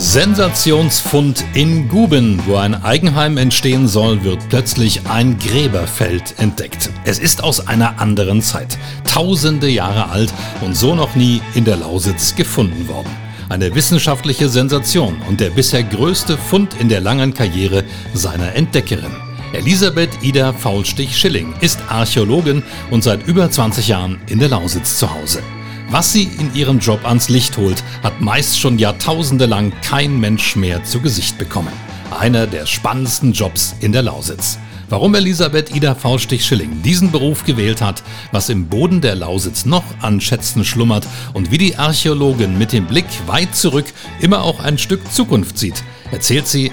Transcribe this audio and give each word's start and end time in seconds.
Sensationsfund 0.00 1.44
in 1.54 1.88
Guben, 1.88 2.40
wo 2.46 2.54
ein 2.54 2.84
Eigenheim 2.84 3.36
entstehen 3.36 3.88
soll, 3.88 4.22
wird 4.22 4.48
plötzlich 4.48 5.00
ein 5.08 5.40
Gräberfeld 5.40 6.38
entdeckt. 6.38 6.90
Es 7.04 7.18
ist 7.18 7.42
aus 7.42 7.66
einer 7.66 7.98
anderen 7.98 8.40
Zeit, 8.40 8.78
tausende 9.02 9.68
Jahre 9.68 10.10
alt 10.10 10.32
und 10.60 10.76
so 10.76 10.94
noch 10.94 11.16
nie 11.16 11.42
in 11.56 11.64
der 11.64 11.78
Lausitz 11.78 12.36
gefunden 12.36 12.86
worden. 12.86 13.10
Eine 13.48 13.74
wissenschaftliche 13.74 14.48
Sensation 14.48 15.20
und 15.28 15.40
der 15.40 15.50
bisher 15.50 15.82
größte 15.82 16.38
Fund 16.38 16.76
in 16.78 16.88
der 16.88 17.00
langen 17.00 17.34
Karriere 17.34 17.82
seiner 18.14 18.54
Entdeckerin. 18.54 19.16
Elisabeth 19.52 20.22
Ida 20.22 20.52
Faulstich-Schilling 20.52 21.54
ist 21.60 21.80
Archäologin 21.88 22.62
und 22.92 23.02
seit 23.02 23.26
über 23.26 23.50
20 23.50 23.88
Jahren 23.88 24.20
in 24.28 24.38
der 24.38 24.50
Lausitz 24.50 24.96
zu 24.96 25.12
Hause. 25.12 25.42
Was 25.90 26.12
sie 26.12 26.24
in 26.24 26.54
ihrem 26.54 26.80
Job 26.80 27.06
ans 27.06 27.30
Licht 27.30 27.56
holt, 27.56 27.82
hat 28.02 28.20
meist 28.20 28.58
schon 28.58 28.78
jahrtausende 28.78 29.46
lang 29.46 29.72
kein 29.80 30.20
Mensch 30.20 30.54
mehr 30.54 30.84
zu 30.84 31.00
Gesicht 31.00 31.38
bekommen. 31.38 31.72
Einer 32.10 32.46
der 32.46 32.66
spannendsten 32.66 33.32
Jobs 33.32 33.74
in 33.80 33.92
der 33.92 34.02
Lausitz. 34.02 34.58
Warum 34.90 35.14
Elisabeth 35.14 35.74
Ida 35.74 35.94
Faustich-Schilling 35.94 36.82
diesen 36.82 37.10
Beruf 37.10 37.44
gewählt 37.44 37.80
hat, 37.80 38.02
was 38.32 38.50
im 38.50 38.68
Boden 38.68 39.00
der 39.00 39.14
Lausitz 39.14 39.64
noch 39.64 39.84
an 40.02 40.20
Schätzen 40.20 40.62
schlummert 40.62 41.06
und 41.32 41.50
wie 41.50 41.58
die 41.58 41.76
Archäologin 41.76 42.58
mit 42.58 42.72
dem 42.72 42.86
Blick 42.86 43.06
weit 43.26 43.56
zurück 43.56 43.86
immer 44.20 44.42
auch 44.42 44.60
ein 44.60 44.76
Stück 44.76 45.10
Zukunft 45.10 45.58
sieht, 45.58 45.82
erzählt 46.10 46.46
sie 46.46 46.70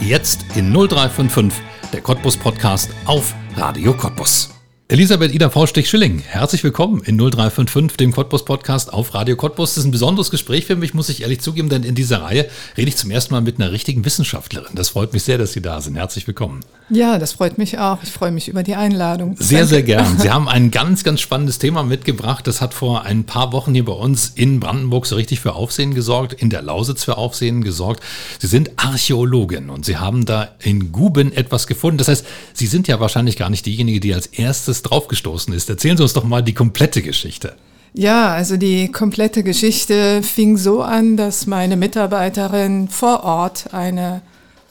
jetzt 0.00 0.44
in 0.56 0.72
0355, 0.72 1.62
der 1.92 2.00
Cottbus 2.00 2.36
Podcast 2.36 2.90
auf 3.04 3.32
Radio 3.56 3.94
Cottbus. 3.94 4.55
Elisabeth 4.88 5.34
Ida 5.34 5.50
Faustich-Schilling, 5.50 6.20
herzlich 6.20 6.62
willkommen 6.62 7.02
in 7.02 7.16
0355, 7.16 7.96
dem 7.96 8.12
Cottbus 8.12 8.44
Podcast 8.44 8.92
auf 8.92 9.14
Radio 9.14 9.34
Cottbus. 9.34 9.70
Das 9.70 9.78
ist 9.78 9.84
ein 9.84 9.90
besonderes 9.90 10.30
Gespräch 10.30 10.64
für 10.64 10.76
mich, 10.76 10.94
muss 10.94 11.08
ich 11.08 11.22
ehrlich 11.22 11.40
zugeben, 11.40 11.68
denn 11.68 11.82
in 11.82 11.96
dieser 11.96 12.22
Reihe 12.22 12.48
rede 12.76 12.88
ich 12.88 12.96
zum 12.96 13.10
ersten 13.10 13.34
Mal 13.34 13.40
mit 13.40 13.58
einer 13.58 13.72
richtigen 13.72 14.04
Wissenschaftlerin. 14.04 14.76
Das 14.76 14.90
freut 14.90 15.12
mich 15.12 15.24
sehr, 15.24 15.38
dass 15.38 15.52
Sie 15.52 15.60
da 15.60 15.80
sind. 15.80 15.96
Herzlich 15.96 16.28
willkommen. 16.28 16.60
Ja, 16.88 17.18
das 17.18 17.32
freut 17.32 17.58
mich 17.58 17.80
auch. 17.80 17.98
Ich 18.04 18.12
freue 18.12 18.30
mich 18.30 18.46
über 18.46 18.62
die 18.62 18.76
Einladung. 18.76 19.34
Sehr, 19.40 19.62
Danke. 19.62 19.70
sehr 19.70 19.82
gern. 19.82 20.18
Sie 20.20 20.30
haben 20.30 20.48
ein 20.48 20.70
ganz, 20.70 21.02
ganz 21.02 21.20
spannendes 21.20 21.58
Thema 21.58 21.82
mitgebracht. 21.82 22.46
Das 22.46 22.60
hat 22.60 22.72
vor 22.72 23.02
ein 23.02 23.24
paar 23.24 23.50
Wochen 23.50 23.74
hier 23.74 23.84
bei 23.84 23.92
uns 23.92 24.30
in 24.36 24.60
Brandenburg 24.60 25.06
so 25.06 25.16
richtig 25.16 25.40
für 25.40 25.54
Aufsehen 25.54 25.94
gesorgt, 25.94 26.32
in 26.34 26.48
der 26.48 26.62
Lausitz 26.62 27.02
für 27.02 27.16
Aufsehen 27.16 27.64
gesorgt. 27.64 28.04
Sie 28.38 28.46
sind 28.46 28.70
Archäologin 28.76 29.68
und 29.68 29.84
Sie 29.84 29.96
haben 29.96 30.26
da 30.26 30.54
in 30.62 30.92
Guben 30.92 31.32
etwas 31.32 31.66
gefunden. 31.66 31.98
Das 31.98 32.06
heißt, 32.06 32.24
Sie 32.52 32.68
sind 32.68 32.86
ja 32.86 33.00
wahrscheinlich 33.00 33.36
gar 33.36 33.50
nicht 33.50 33.66
diejenige, 33.66 33.98
die 33.98 34.14
als 34.14 34.28
erstes 34.28 34.75
draufgestoßen 34.82 35.52
ist. 35.54 35.68
Erzählen 35.68 35.96
Sie 35.96 36.02
uns 36.02 36.12
doch 36.12 36.24
mal 36.24 36.42
die 36.42 36.54
komplette 36.54 37.02
Geschichte. 37.02 37.54
Ja, 37.94 38.34
also 38.34 38.56
die 38.56 38.92
komplette 38.92 39.42
Geschichte 39.42 40.22
fing 40.22 40.58
so 40.58 40.82
an, 40.82 41.16
dass 41.16 41.46
meine 41.46 41.76
Mitarbeiterin 41.76 42.88
vor 42.88 43.24
Ort 43.24 43.72
eine 43.72 44.20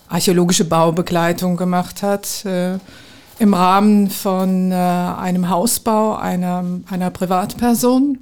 archäologische 0.07 0.65
Baubegleitung 0.65 1.57
gemacht 1.57 2.03
hat 2.03 2.45
äh, 2.45 2.77
im 3.39 3.53
Rahmen 3.53 4.09
von 4.09 4.71
äh, 4.71 4.75
einem 4.75 5.49
Hausbau 5.49 6.15
einer, 6.15 6.63
einer 6.89 7.09
Privatperson. 7.09 8.19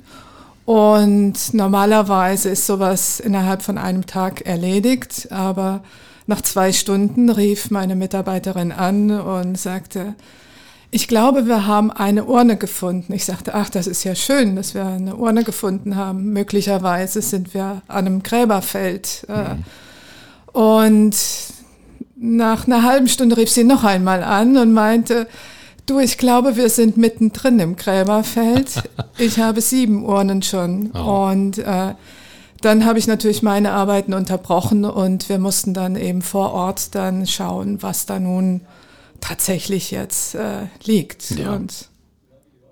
Und 0.65 1.53
normalerweise 1.53 2.49
ist 2.49 2.65
sowas 2.65 3.19
innerhalb 3.19 3.61
von 3.61 3.77
einem 3.77 4.05
Tag 4.05 4.45
erledigt, 4.45 5.27
aber 5.31 5.83
nach 6.25 6.41
zwei 6.41 6.72
Stunden 6.72 7.29
rief 7.29 7.69
meine 7.69 7.97
Mitarbeiterin 7.97 8.72
an 8.72 9.11
und 9.11 9.57
sagte, 9.57 10.16
ich 10.93 11.07
glaube, 11.07 11.47
wir 11.47 11.65
haben 11.65 11.89
eine 11.89 12.25
Urne 12.25 12.55
gefunden. 12.55 13.13
Ich 13.13 13.25
sagte, 13.25 13.55
ach, 13.55 13.69
das 13.71 13.87
ist 13.87 14.03
ja 14.03 14.13
schön, 14.13 14.55
dass 14.55 14.75
wir 14.75 14.85
eine 14.85 15.15
Urne 15.15 15.43
gefunden 15.43 15.95
haben. 15.95 16.33
Möglicherweise 16.33 17.23
sind 17.23 17.55
wir 17.55 17.81
an 17.87 18.05
einem 18.05 18.21
Gräberfeld. 18.21 19.25
Mhm. 19.27 19.63
Und 20.53 21.15
nach 22.15 22.67
einer 22.67 22.83
halben 22.83 23.07
Stunde 23.07 23.37
rief 23.37 23.49
sie 23.49 23.63
noch 23.63 23.83
einmal 23.83 24.21
an 24.21 24.55
und 24.55 24.71
meinte, 24.71 25.27
du, 25.87 25.97
ich 25.97 26.19
glaube, 26.19 26.57
wir 26.57 26.69
sind 26.69 26.95
mittendrin 26.95 27.59
im 27.59 27.75
Gräberfeld. 27.75 28.83
Ich 29.19 29.37
habe 29.39 29.61
sieben 29.61 30.05
Urnen 30.05 30.41
schon. 30.41 30.89
Oh. 30.95 31.27
Und 31.27 31.59
äh, 31.59 31.93
dann 32.61 32.83
habe 32.83 32.97
ich 32.97 33.05
natürlich 33.05 33.43
meine 33.43 33.71
Arbeiten 33.71 34.13
unterbrochen 34.13 34.85
und 34.85 35.29
wir 35.29 35.37
mussten 35.37 35.75
dann 35.75 35.95
eben 35.95 36.23
vor 36.23 36.51
Ort 36.51 36.95
dann 36.95 37.27
schauen, 37.27 37.83
was 37.83 38.07
da 38.07 38.19
nun 38.19 38.61
tatsächlich 39.23 39.91
jetzt 39.91 40.35
äh, 40.35 40.67
liegt. 40.84 41.31
Ja. 41.31 41.53
Und 41.53 41.89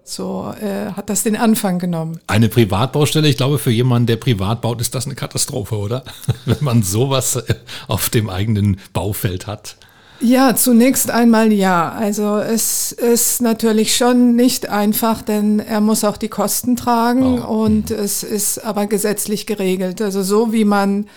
so 0.03 0.53
äh, 0.62 0.91
hat 0.91 1.09
das 1.09 1.23
den 1.23 1.38
Anfang 1.38 1.79
genommen. 1.79 2.19
Eine 2.28 2.50
Privatbaustelle, 2.50 3.29
ich 3.29 3.38
glaube, 3.38 3.57
für 3.57 3.72
jemanden, 3.72 4.07
der 4.07 4.17
privat 4.17 4.62
baut, 4.62 4.81
ist 4.81 4.94
das 4.94 5.06
eine 5.06 5.16
Katastrophe, 5.16 5.78
oder? 5.78 6.03
Wenn 6.45 6.57
man 6.59 6.84
sowas 6.84 7.38
äh, 7.38 7.56
auf 7.88 8.09
dem 8.09 8.29
eigenen 8.29 8.79
Baufeld 8.91 9.47
hat. 9.47 9.78
Ja, 10.19 10.56
zunächst 10.56 11.09
einmal 11.09 11.51
ja. 11.51 11.89
Also 11.89 12.38
es 12.38 12.91
ist 12.91 13.41
natürlich 13.41 13.95
schon 13.95 14.35
nicht 14.35 14.69
einfach, 14.69 15.22
denn 15.22 15.59
er 15.59 15.81
muss 15.81 16.03
auch 16.03 16.18
die 16.18 16.28
Kosten 16.28 16.75
tragen 16.75 17.41
oh. 17.41 17.63
und 17.63 17.89
mhm. 17.89 17.95
es 17.95 18.23
ist 18.23 18.59
aber 18.59 18.85
gesetzlich 18.88 19.47
geregelt. 19.47 20.01
Also 20.01 20.22
so 20.22 20.51
wie 20.51 20.66
man 20.66 21.07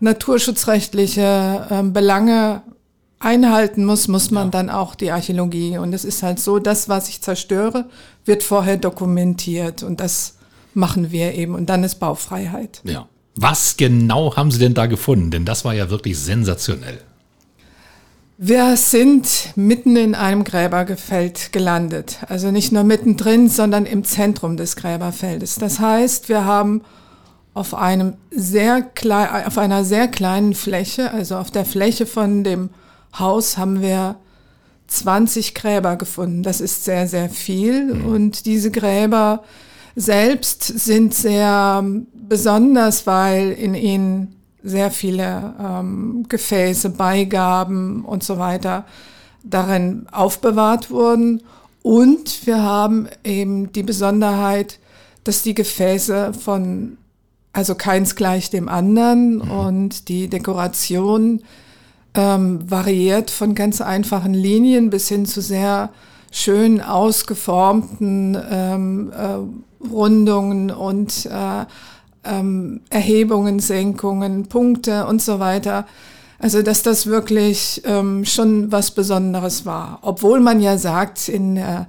naturschutzrechtliche 0.00 1.66
äh, 1.70 1.82
Belange 1.82 2.62
einhalten 3.20 3.84
muss, 3.84 4.08
muss 4.08 4.32
man 4.32 4.46
ja. 4.46 4.50
dann 4.50 4.70
auch 4.70 4.96
die 4.96 5.12
Archäologie. 5.12 5.78
Und 5.78 5.92
es 5.92 6.04
ist 6.04 6.24
halt 6.24 6.40
so, 6.40 6.58
das, 6.58 6.88
was 6.88 7.08
ich 7.08 7.20
zerstöre, 7.20 7.84
wird 8.24 8.42
vorher 8.42 8.76
dokumentiert. 8.76 9.84
Und 9.84 10.00
das 10.00 10.36
machen 10.74 11.12
wir 11.12 11.34
eben. 11.34 11.54
Und 11.54 11.70
dann 11.70 11.84
ist 11.84 11.96
Baufreiheit. 11.96 12.80
Ja. 12.84 13.06
Was 13.36 13.76
genau 13.76 14.34
haben 14.36 14.50
Sie 14.50 14.58
denn 14.58 14.74
da 14.74 14.86
gefunden? 14.86 15.30
Denn 15.30 15.44
das 15.44 15.64
war 15.64 15.72
ja 15.72 15.88
wirklich 15.88 16.18
sensationell. 16.18 16.98
Wir 18.36 18.76
sind 18.76 19.50
mitten 19.54 19.96
in 19.96 20.14
einem 20.14 20.44
Gräberfeld 20.44 21.52
gelandet. 21.52 22.18
Also 22.26 22.50
nicht 22.50 22.72
nur 22.72 22.84
mittendrin, 22.84 23.48
sondern 23.50 23.84
im 23.84 24.02
Zentrum 24.02 24.56
des 24.56 24.76
Gräberfeldes. 24.76 25.56
Das 25.56 25.78
heißt, 25.78 26.30
wir 26.30 26.46
haben 26.46 26.80
auf, 27.52 27.74
einem 27.74 28.14
sehr 28.30 28.80
klein, 28.80 29.46
auf 29.46 29.58
einer 29.58 29.84
sehr 29.84 30.08
kleinen 30.08 30.54
Fläche, 30.54 31.12
also 31.12 31.36
auf 31.36 31.50
der 31.50 31.66
Fläche 31.66 32.06
von 32.06 32.42
dem 32.44 32.70
Haus 33.18 33.56
haben 33.56 33.80
wir 33.80 34.16
20 34.86 35.54
Gräber 35.54 35.96
gefunden. 35.96 36.42
Das 36.42 36.60
ist 36.60 36.84
sehr, 36.84 37.06
sehr 37.06 37.30
viel. 37.30 37.94
Mhm. 37.94 38.06
Und 38.06 38.46
diese 38.46 38.70
Gräber 38.70 39.42
selbst 39.96 40.62
sind 40.62 41.14
sehr 41.14 41.84
besonders, 42.12 43.06
weil 43.06 43.52
in 43.52 43.74
ihnen 43.74 44.36
sehr 44.62 44.90
viele 44.90 45.54
ähm, 45.58 46.26
Gefäße, 46.28 46.90
Beigaben 46.90 48.04
und 48.04 48.22
so 48.22 48.38
weiter 48.38 48.84
darin 49.42 50.06
aufbewahrt 50.12 50.90
wurden. 50.90 51.42
Und 51.82 52.46
wir 52.46 52.62
haben 52.62 53.08
eben 53.24 53.72
die 53.72 53.82
Besonderheit, 53.82 54.78
dass 55.24 55.42
die 55.42 55.54
Gefäße 55.54 56.34
von, 56.34 56.98
also 57.52 57.74
keins 57.74 58.16
gleich 58.16 58.50
dem 58.50 58.68
anderen 58.68 59.36
mhm. 59.36 59.50
und 59.50 60.08
die 60.08 60.28
Dekoration 60.28 61.42
ähm, 62.14 62.70
variiert 62.70 63.30
von 63.30 63.54
ganz 63.54 63.80
einfachen 63.80 64.34
Linien 64.34 64.90
bis 64.90 65.08
hin 65.08 65.26
zu 65.26 65.40
sehr 65.40 65.90
schön 66.30 66.80
ausgeformten 66.80 68.38
ähm, 68.50 69.12
äh, 69.12 69.86
Rundungen 69.88 70.70
und 70.70 71.26
äh, 71.26 71.64
ähm, 72.24 72.80
Erhebungen, 72.90 73.58
Senkungen, 73.60 74.46
Punkte 74.46 75.06
und 75.06 75.22
so 75.22 75.40
weiter. 75.40 75.86
Also 76.38 76.62
dass 76.62 76.82
das 76.82 77.06
wirklich 77.06 77.82
ähm, 77.84 78.24
schon 78.24 78.72
was 78.72 78.92
Besonderes 78.92 79.66
war. 79.66 79.98
Obwohl 80.02 80.40
man 80.40 80.60
ja 80.60 80.78
sagt, 80.78 81.28
in 81.28 81.56
äh, 81.56 81.84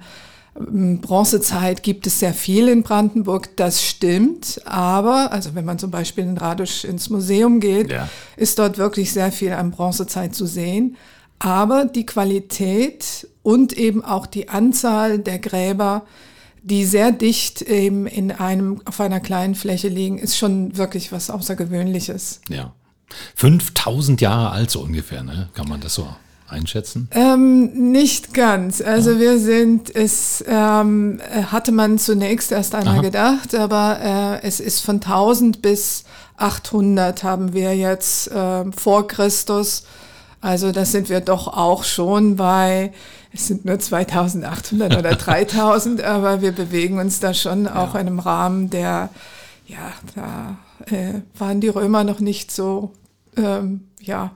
Bronzezeit 0.54 1.82
gibt 1.82 2.06
es 2.06 2.18
sehr 2.18 2.34
viel 2.34 2.68
in 2.68 2.82
Brandenburg, 2.82 3.56
das 3.56 3.82
stimmt, 3.82 4.60
aber, 4.66 5.32
also 5.32 5.54
wenn 5.54 5.64
man 5.64 5.78
zum 5.78 5.90
Beispiel 5.90 6.24
in 6.24 6.36
Radusch 6.36 6.84
ins 6.84 7.08
Museum 7.08 7.58
geht, 7.58 7.90
ja. 7.90 8.08
ist 8.36 8.58
dort 8.58 8.76
wirklich 8.76 9.12
sehr 9.12 9.32
viel 9.32 9.52
an 9.52 9.70
Bronzezeit 9.70 10.34
zu 10.34 10.44
sehen. 10.44 10.96
Aber 11.38 11.86
die 11.86 12.06
Qualität 12.06 13.26
und 13.42 13.72
eben 13.72 14.04
auch 14.04 14.26
die 14.26 14.48
Anzahl 14.48 15.18
der 15.18 15.38
Gräber, 15.38 16.02
die 16.62 16.84
sehr 16.84 17.12
dicht 17.12 17.62
eben 17.62 18.06
in 18.06 18.30
einem, 18.30 18.82
auf 18.84 19.00
einer 19.00 19.20
kleinen 19.20 19.54
Fläche 19.54 19.88
liegen, 19.88 20.18
ist 20.18 20.36
schon 20.36 20.76
wirklich 20.76 21.10
was 21.12 21.30
Außergewöhnliches. 21.30 22.42
Ja. 22.48 22.74
5000 23.36 24.20
Jahre 24.20 24.50
alt 24.50 24.70
so 24.70 24.80
ungefähr, 24.80 25.22
ne? 25.22 25.48
kann 25.54 25.68
man 25.68 25.80
das 25.80 25.94
so 25.94 26.08
einschätzen? 26.52 27.08
Ähm, 27.10 27.90
nicht 27.90 28.34
ganz. 28.34 28.80
Also 28.80 29.12
ja. 29.12 29.18
wir 29.18 29.38
sind, 29.38 29.94
es 29.94 30.44
ähm, 30.46 31.20
hatte 31.50 31.72
man 31.72 31.98
zunächst 31.98 32.52
erst 32.52 32.74
einmal 32.74 32.96
Aha. 32.96 33.02
gedacht, 33.02 33.54
aber 33.54 33.98
äh, 34.42 34.46
es 34.46 34.60
ist 34.60 34.80
von 34.80 34.96
1000 34.96 35.62
bis 35.62 36.04
800 36.36 37.22
haben 37.24 37.52
wir 37.52 37.76
jetzt 37.76 38.30
äh, 38.30 38.64
vor 38.72 39.08
Christus. 39.08 39.84
Also 40.40 40.72
das 40.72 40.92
sind 40.92 41.08
wir 41.08 41.20
doch 41.20 41.46
auch 41.48 41.84
schon 41.84 42.36
bei, 42.36 42.92
es 43.32 43.46
sind 43.46 43.64
nur 43.64 43.78
2800 43.78 44.96
oder 44.96 45.10
3000, 45.16 46.02
aber 46.02 46.40
wir 46.42 46.52
bewegen 46.52 46.98
uns 46.98 47.20
da 47.20 47.32
schon 47.32 47.66
ja. 47.66 47.76
auch 47.76 47.94
in 47.94 48.00
einem 48.00 48.18
Rahmen, 48.18 48.68
der, 48.68 49.08
ja, 49.66 49.92
da 50.14 50.56
äh, 50.94 51.20
waren 51.38 51.60
die 51.60 51.68
Römer 51.68 52.02
noch 52.02 52.18
nicht 52.20 52.50
so, 52.50 52.92
ähm, 53.36 53.88
ja, 54.00 54.32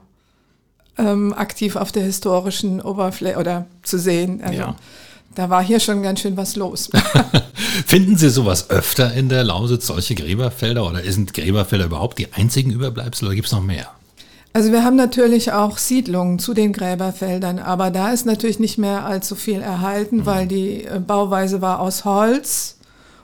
ähm, 0.97 1.33
aktiv 1.33 1.75
auf 1.75 1.91
der 1.91 2.03
historischen 2.03 2.81
Oberfläche 2.81 3.37
oder 3.37 3.65
zu 3.83 3.97
sehen. 3.97 4.41
Also, 4.43 4.59
ja. 4.59 4.75
Da 5.35 5.51
war 5.51 5.63
hier 5.63 5.79
schon 5.79 6.01
ganz 6.01 6.21
schön 6.21 6.35
was 6.35 6.55
los. 6.55 6.89
Finden 7.85 8.17
Sie 8.17 8.31
sowas 8.31 8.71
öfter 8.71 9.13
in 9.13 9.29
der 9.29 9.43
Lausitz, 9.43 9.85
solche 9.85 10.15
Gräberfelder? 10.15 10.83
Oder 10.87 11.03
sind 11.03 11.33
Gräberfelder 11.35 11.85
überhaupt 11.85 12.17
die 12.17 12.33
einzigen 12.33 12.71
Überbleibsel 12.71 13.27
oder 13.27 13.35
gibt 13.35 13.45
es 13.47 13.53
noch 13.53 13.61
mehr? 13.61 13.87
Also 14.53 14.71
wir 14.71 14.83
haben 14.83 14.95
natürlich 14.95 15.51
auch 15.51 15.77
Siedlungen 15.77 16.39
zu 16.39 16.55
den 16.55 16.73
Gräberfeldern, 16.73 17.59
aber 17.59 17.91
da 17.91 18.11
ist 18.11 18.25
natürlich 18.25 18.57
nicht 18.57 18.79
mehr 18.79 19.05
allzu 19.05 19.35
viel 19.35 19.61
erhalten, 19.61 20.17
mhm. 20.17 20.25
weil 20.25 20.47
die 20.47 20.85
äh, 20.85 20.99
Bauweise 20.99 21.61
war 21.61 21.79
aus 21.79 22.05
Holz 22.05 22.76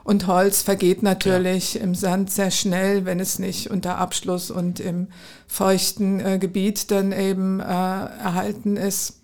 und 0.03 0.27
Holz 0.27 0.61
vergeht 0.61 1.01
natürlich 1.01 1.75
ja. 1.75 1.81
im 1.81 1.95
Sand 1.95 2.29
sehr 2.29 2.51
schnell, 2.51 3.05
wenn 3.05 3.19
es 3.19 3.39
nicht 3.39 3.69
unter 3.69 3.97
Abschluss 3.97 4.51
und 4.51 4.79
im 4.79 5.07
feuchten 5.47 6.19
äh, 6.19 6.39
Gebiet 6.39 6.91
dann 6.91 7.11
eben 7.11 7.59
äh, 7.59 7.63
erhalten 7.63 8.75
ist. 8.75 9.19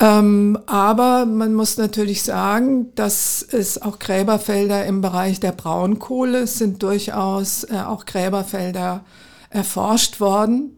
Ähm, 0.00 0.58
aber 0.66 1.26
man 1.26 1.54
muss 1.54 1.76
natürlich 1.76 2.22
sagen, 2.22 2.92
dass 2.94 3.46
es 3.48 3.80
auch 3.80 3.98
Gräberfelder 3.98 4.84
im 4.86 5.00
Bereich 5.00 5.38
der 5.38 5.52
Braunkohle 5.52 6.46
sind 6.46 6.82
durchaus 6.82 7.64
äh, 7.64 7.76
auch 7.86 8.04
Gräberfelder 8.04 9.04
erforscht 9.50 10.20
worden. 10.20 10.76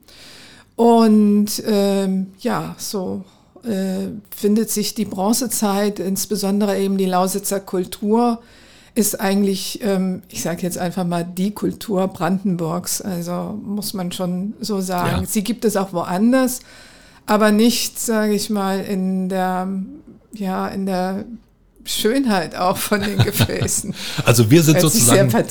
Und 0.76 1.62
ähm, 1.66 2.32
ja, 2.40 2.74
so 2.78 3.24
äh, 3.62 4.08
findet 4.34 4.70
sich 4.70 4.94
die 4.94 5.04
Bronzezeit, 5.04 6.00
insbesondere 6.00 6.78
eben 6.78 6.98
die 6.98 7.06
Lausitzer 7.06 7.60
Kultur, 7.60 8.42
ist 8.94 9.20
eigentlich, 9.20 9.80
ähm, 9.82 10.22
ich 10.28 10.42
sage 10.42 10.62
jetzt 10.62 10.78
einfach 10.78 11.04
mal, 11.04 11.24
die 11.24 11.52
Kultur 11.52 12.06
Brandenburgs. 12.08 13.00
Also 13.00 13.58
muss 13.62 13.92
man 13.92 14.12
schon 14.12 14.54
so 14.60 14.80
sagen. 14.80 15.22
Ja. 15.22 15.26
Sie 15.26 15.42
gibt 15.42 15.64
es 15.64 15.76
auch 15.76 15.92
woanders, 15.92 16.60
aber 17.26 17.50
nicht, 17.50 17.98
sage 17.98 18.34
ich 18.34 18.50
mal, 18.50 18.80
in 18.80 19.28
der, 19.28 19.68
ja, 20.32 20.68
in 20.68 20.86
der 20.86 21.24
Schönheit 21.86 22.54
auch 22.54 22.76
von 22.76 23.00
den 23.00 23.18
Gefäßen. 23.18 23.94
also 24.24 24.50
wir 24.50 24.62
sind 24.62 24.80
sozusagen 24.80 25.34
an, 25.34 25.44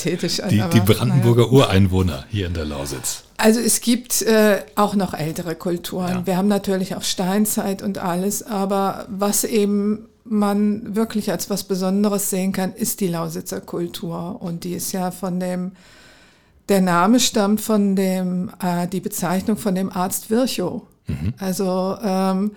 die, 0.49 0.63
die, 0.73 0.79
Brandenburger 0.79 1.43
naja. 1.43 1.53
Ureinwohner 1.53 2.25
hier 2.29 2.47
in 2.47 2.53
der 2.53 2.65
Lausitz. 2.65 3.23
Also 3.37 3.59
es 3.59 3.81
gibt 3.81 4.21
äh, 4.23 4.61
auch 4.75 4.95
noch 4.95 5.13
ältere 5.13 5.55
Kulturen. 5.55 6.09
Ja. 6.09 6.25
Wir 6.25 6.37
haben 6.37 6.47
natürlich 6.47 6.95
auch 6.95 7.03
Steinzeit 7.03 7.81
und 7.81 7.97
alles, 7.97 8.41
aber 8.41 9.05
was 9.09 9.43
eben 9.43 10.07
man 10.25 10.95
wirklich 10.95 11.31
als 11.31 11.49
was 11.49 11.63
Besonderes 11.63 12.29
sehen 12.29 12.51
kann, 12.51 12.73
ist 12.73 12.99
die 13.01 13.07
Lausitzer 13.07 13.61
Kultur. 13.61 14.41
Und 14.41 14.63
die 14.63 14.73
ist 14.73 14.91
ja 14.91 15.11
von 15.11 15.39
dem, 15.39 15.73
der 16.69 16.81
Name 16.81 17.19
stammt 17.19 17.61
von 17.61 17.95
dem, 17.95 18.51
äh, 18.61 18.87
die 18.87 19.01
Bezeichnung 19.01 19.57
von 19.57 19.75
dem 19.75 19.91
Arzt 19.91 20.29
Virchow. 20.29 20.83
Mhm. 21.07 21.33
Also 21.37 21.97
ähm, 22.01 22.51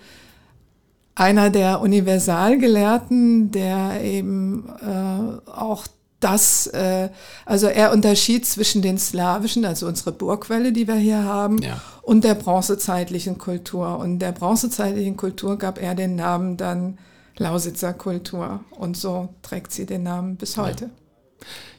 einer 1.15 1.49
der 1.49 1.81
Universalgelehrten, 1.81 3.51
der 3.51 4.01
eben 4.01 4.69
äh, 4.81 5.49
auch 5.49 5.87
das, 6.19 6.67
äh, 6.67 7.09
also 7.45 7.67
er 7.67 7.91
unterschied 7.91 8.45
zwischen 8.45 8.81
den 8.81 8.97
slawischen, 8.97 9.65
also 9.65 9.87
unsere 9.87 10.11
Burgquelle, 10.11 10.71
die 10.71 10.87
wir 10.87 10.95
hier 10.95 11.23
haben, 11.23 11.61
ja. 11.61 11.79
und 12.01 12.23
der 12.23 12.33
bronzezeitlichen 12.35 13.37
Kultur. 13.37 13.99
Und 13.99 14.19
der 14.19 14.31
bronzezeitlichen 14.31 15.17
Kultur 15.17 15.57
gab 15.57 15.81
er 15.81 15.93
den 15.95 16.15
Namen 16.15 16.57
dann 16.57 16.97
Lausitzer 17.37 17.93
Kultur. 17.93 18.61
Und 18.71 18.97
so 18.97 19.29
trägt 19.41 19.71
sie 19.71 19.85
den 19.85 20.03
Namen 20.03 20.37
bis 20.37 20.57
heute. 20.57 20.85
Ja. 20.85 20.91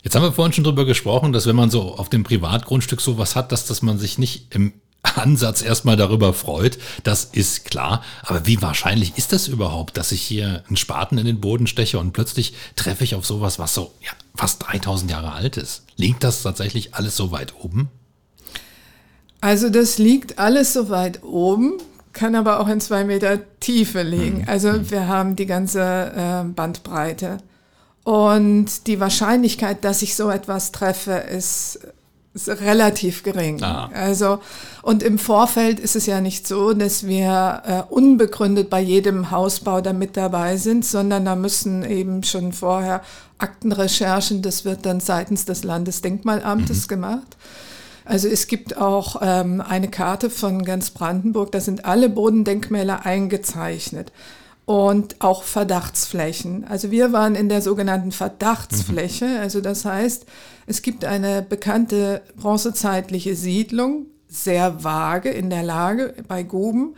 Jetzt 0.03 0.15
haben 0.15 0.23
wir 0.23 0.33
vorhin 0.33 0.53
schon 0.53 0.65
drüber 0.65 0.85
gesprochen, 0.85 1.33
dass 1.33 1.47
wenn 1.47 1.57
man 1.57 1.71
so 1.71 1.95
auf 1.97 2.09
dem 2.09 2.25
Privatgrundstück 2.25 3.01
sowas 3.01 3.37
hat, 3.37 3.53
dass, 3.53 3.67
dass 3.67 3.83
man 3.83 3.99
sich 3.99 4.19
nicht 4.19 4.55
im 4.55 4.73
Ansatz 5.03 5.63
erstmal 5.63 5.97
darüber 5.97 6.33
freut. 6.33 6.79
Das 7.03 7.25
ist 7.25 7.65
klar. 7.65 8.03
Aber 8.23 8.47
wie 8.47 8.61
wahrscheinlich 8.63 9.17
ist 9.17 9.33
das 9.33 9.49
überhaupt, 9.49 9.97
dass 9.97 10.13
ich 10.13 10.23
hier 10.23 10.65
einen 10.69 10.77
Spaten 10.77 11.19
in 11.19 11.27
den 11.27 11.41
Boden 11.41 11.67
steche 11.67 11.99
und 11.99 12.13
plötzlich 12.13 12.55
treffe 12.77 13.05
ich 13.05 13.15
auf 13.15 13.27
sowas, 13.27 13.59
was 13.59 13.75
so 13.75 13.93
ja, 14.01 14.11
fast 14.35 14.67
3000 14.67 15.11
Jahre 15.11 15.33
alt 15.33 15.57
ist? 15.57 15.85
Liegt 15.97 16.25
das 16.25 16.43
tatsächlich 16.43 16.95
alles 16.95 17.17
so 17.17 17.31
weit 17.33 17.55
oben? 17.61 17.89
Also 19.41 19.71
das 19.71 19.99
liegt 19.99 20.39
alles 20.39 20.73
so 20.73 20.89
weit 20.91 21.23
oben 21.23 21.75
kann 22.19 22.35
aber 22.35 22.59
auch 22.59 22.69
in 22.69 22.81
zwei 22.81 23.05
Meter 23.05 23.39
Tiefe 23.61 24.03
liegen. 24.03 24.39
Mhm. 24.39 24.49
Also 24.49 24.73
mhm. 24.73 24.91
wir 24.91 25.07
haben 25.07 25.37
die 25.37 25.47
ganze 25.47 25.81
äh, 25.81 26.45
Bandbreite. 26.45 27.39
Und 28.03 28.87
die 28.87 28.99
Wahrscheinlichkeit, 28.99 29.85
dass 29.85 30.03
ich 30.03 30.17
so 30.17 30.29
etwas 30.29 30.73
treffe, 30.73 31.13
ist, 31.13 31.79
ist 32.35 32.49
relativ 32.49 33.23
gering. 33.23 33.63
Ah. 33.63 33.91
Also, 33.95 34.41
und 34.83 35.03
im 35.03 35.19
Vorfeld 35.19 35.79
ist 35.79 35.95
es 35.95 36.07
ja 36.07 36.21
nicht 36.21 36.49
so, 36.49 36.73
dass 36.73 37.07
wir 37.07 37.63
äh, 37.67 37.83
unbegründet 37.93 38.69
bei 38.69 38.81
jedem 38.81 39.31
Hausbau 39.31 39.81
da 39.81 39.93
mit 39.93 40.17
dabei 40.17 40.57
sind, 40.57 40.85
sondern 40.85 41.25
da 41.25 41.37
müssen 41.37 41.85
eben 41.85 42.23
schon 42.25 42.53
vorher 42.53 43.03
Aktenrecherchen, 43.39 44.43
das 44.43 44.65
wird 44.65 44.87
dann 44.87 45.01
seitens 45.01 45.45
des 45.45 45.63
Landesdenkmalamtes 45.63 46.87
mhm. 46.87 46.89
gemacht. 46.89 47.37
Also 48.09 48.27
es 48.27 48.47
gibt 48.47 48.79
auch 48.79 49.21
ähm, 49.21 49.61
eine 49.61 49.89
Karte 49.89 50.31
von 50.31 50.65
ganz 50.65 50.91
Brandenburg, 50.91 51.53
da 51.53 51.61
sind 51.61 51.85
alle 51.85 52.09
Bodendenkmäler 52.09 53.05
eingezeichnet 53.05 54.13
und 54.65 55.17
auch 55.21 55.43
Verdachtsflächen. 55.43 56.65
Also 56.65 56.91
wir 56.91 57.13
waren 57.13 57.35
in 57.35 57.51
der 57.51 57.61
sogenannten 57.61 58.11
Verdachtsfläche. 58.11 59.27
Mhm. 59.27 59.41
Also 59.41 59.61
das 59.61 59.85
heißt, 59.85 60.25
es 60.67 60.81
gibt 60.81 61.05
eine 61.05 61.43
bekannte 61.43 62.23
bronzezeitliche 62.37 63.35
Siedlung, 63.37 64.07
sehr 64.27 64.83
vage 64.83 65.29
in 65.29 65.51
der 65.51 65.63
Lage 65.63 66.15
bei 66.29 66.43
Guben. 66.45 66.95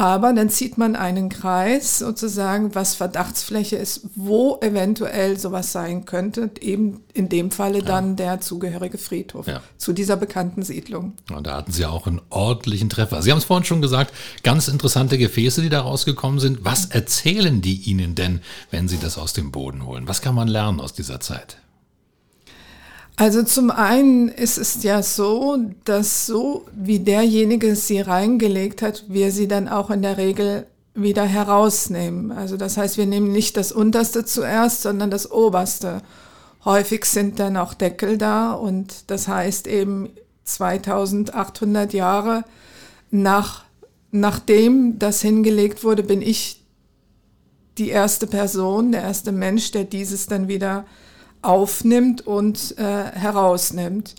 Aber 0.00 0.32
dann 0.32 0.48
zieht 0.48 0.78
man 0.78 0.96
einen 0.96 1.28
Kreis 1.28 1.98
sozusagen, 1.98 2.74
was 2.74 2.94
Verdachtsfläche 2.94 3.76
ist, 3.76 4.08
wo 4.14 4.58
eventuell 4.62 5.38
sowas 5.38 5.72
sein 5.72 6.06
könnte. 6.06 6.50
Eben 6.62 7.02
in 7.12 7.28
dem 7.28 7.50
Falle 7.50 7.82
dann 7.82 8.16
der 8.16 8.40
zugehörige 8.40 8.96
Friedhof 8.96 9.46
ja. 9.46 9.60
zu 9.76 9.92
dieser 9.92 10.16
bekannten 10.16 10.62
Siedlung. 10.62 11.12
Und 11.30 11.46
da 11.46 11.54
hatten 11.58 11.72
Sie 11.72 11.84
auch 11.84 12.06
einen 12.06 12.22
ordentlichen 12.30 12.88
Treffer. 12.88 13.20
Sie 13.20 13.30
haben 13.30 13.36
es 13.36 13.44
vorhin 13.44 13.66
schon 13.66 13.82
gesagt, 13.82 14.14
ganz 14.42 14.68
interessante 14.68 15.18
Gefäße, 15.18 15.60
die 15.60 15.68
da 15.68 15.82
rausgekommen 15.82 16.40
sind. 16.40 16.64
Was 16.64 16.86
erzählen 16.86 17.60
die 17.60 17.82
Ihnen 17.82 18.14
denn, 18.14 18.40
wenn 18.70 18.88
Sie 18.88 18.96
das 18.96 19.18
aus 19.18 19.34
dem 19.34 19.50
Boden 19.52 19.84
holen? 19.84 20.08
Was 20.08 20.22
kann 20.22 20.34
man 20.34 20.48
lernen 20.48 20.80
aus 20.80 20.94
dieser 20.94 21.20
Zeit? 21.20 21.58
Also 23.20 23.42
zum 23.42 23.70
einen 23.70 24.28
ist 24.28 24.56
es 24.56 24.82
ja 24.82 25.02
so, 25.02 25.58
dass 25.84 26.24
so 26.24 26.64
wie 26.72 27.00
derjenige 27.00 27.76
sie 27.76 28.00
reingelegt 28.00 28.80
hat, 28.80 29.04
wir 29.08 29.30
sie 29.30 29.46
dann 29.46 29.68
auch 29.68 29.90
in 29.90 30.00
der 30.00 30.16
Regel 30.16 30.66
wieder 30.94 31.24
herausnehmen. 31.24 32.32
Also 32.32 32.56
das 32.56 32.78
heißt, 32.78 32.96
wir 32.96 33.04
nehmen 33.04 33.30
nicht 33.30 33.58
das 33.58 33.72
unterste 33.72 34.24
zuerst, 34.24 34.80
sondern 34.80 35.10
das 35.10 35.30
oberste. 35.30 36.00
Häufig 36.64 37.04
sind 37.04 37.38
dann 37.38 37.58
auch 37.58 37.74
Deckel 37.74 38.16
da 38.16 38.52
und 38.52 39.10
das 39.10 39.28
heißt 39.28 39.66
eben 39.66 40.08
2800 40.44 41.92
Jahre 41.92 42.44
nach, 43.10 43.64
nachdem 44.12 44.98
das 44.98 45.20
hingelegt 45.20 45.84
wurde, 45.84 46.04
bin 46.04 46.22
ich 46.22 46.64
die 47.76 47.90
erste 47.90 48.26
Person, 48.26 48.92
der 48.92 49.02
erste 49.02 49.30
Mensch, 49.30 49.72
der 49.72 49.84
dieses 49.84 50.26
dann 50.26 50.48
wieder 50.48 50.86
aufnimmt 51.42 52.26
und 52.26 52.76
äh, 52.78 52.82
herausnimmt. 52.82 54.14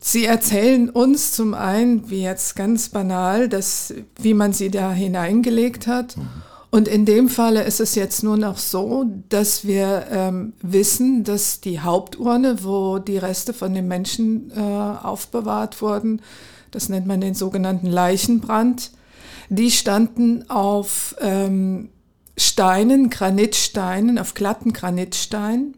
Sie 0.00 0.24
erzählen 0.24 0.88
uns 0.88 1.32
zum 1.32 1.52
einen, 1.52 2.08
wie 2.08 2.22
jetzt 2.22 2.56
ganz 2.56 2.88
banal, 2.88 3.48
dass, 3.48 3.92
wie 4.18 4.34
man 4.34 4.52
sie 4.52 4.70
da 4.70 4.92
hineingelegt 4.92 5.86
hat. 5.86 6.16
Mhm. 6.16 6.28
Und 6.70 6.86
in 6.86 7.04
dem 7.04 7.28
Falle 7.28 7.64
ist 7.64 7.80
es 7.80 7.96
jetzt 7.96 8.22
nur 8.22 8.36
noch 8.36 8.56
so, 8.56 9.04
dass 9.28 9.66
wir 9.66 10.06
ähm, 10.10 10.52
wissen, 10.62 11.24
dass 11.24 11.60
die 11.60 11.80
Haupturne, 11.80 12.62
wo 12.62 12.98
die 12.98 13.18
Reste 13.18 13.52
von 13.52 13.74
den 13.74 13.88
Menschen 13.88 14.52
äh, 14.56 14.60
aufbewahrt 14.60 15.82
wurden, 15.82 16.22
das 16.70 16.88
nennt 16.88 17.06
man 17.06 17.20
den 17.20 17.34
sogenannten 17.34 17.88
Leichenbrand, 17.88 18.92
die 19.48 19.72
standen 19.72 20.48
auf 20.48 21.16
ähm, 21.20 21.88
Steinen, 22.36 23.10
Granitsteinen, 23.10 24.18
auf 24.18 24.34
glatten 24.34 24.72
Granitsteinen. 24.72 25.74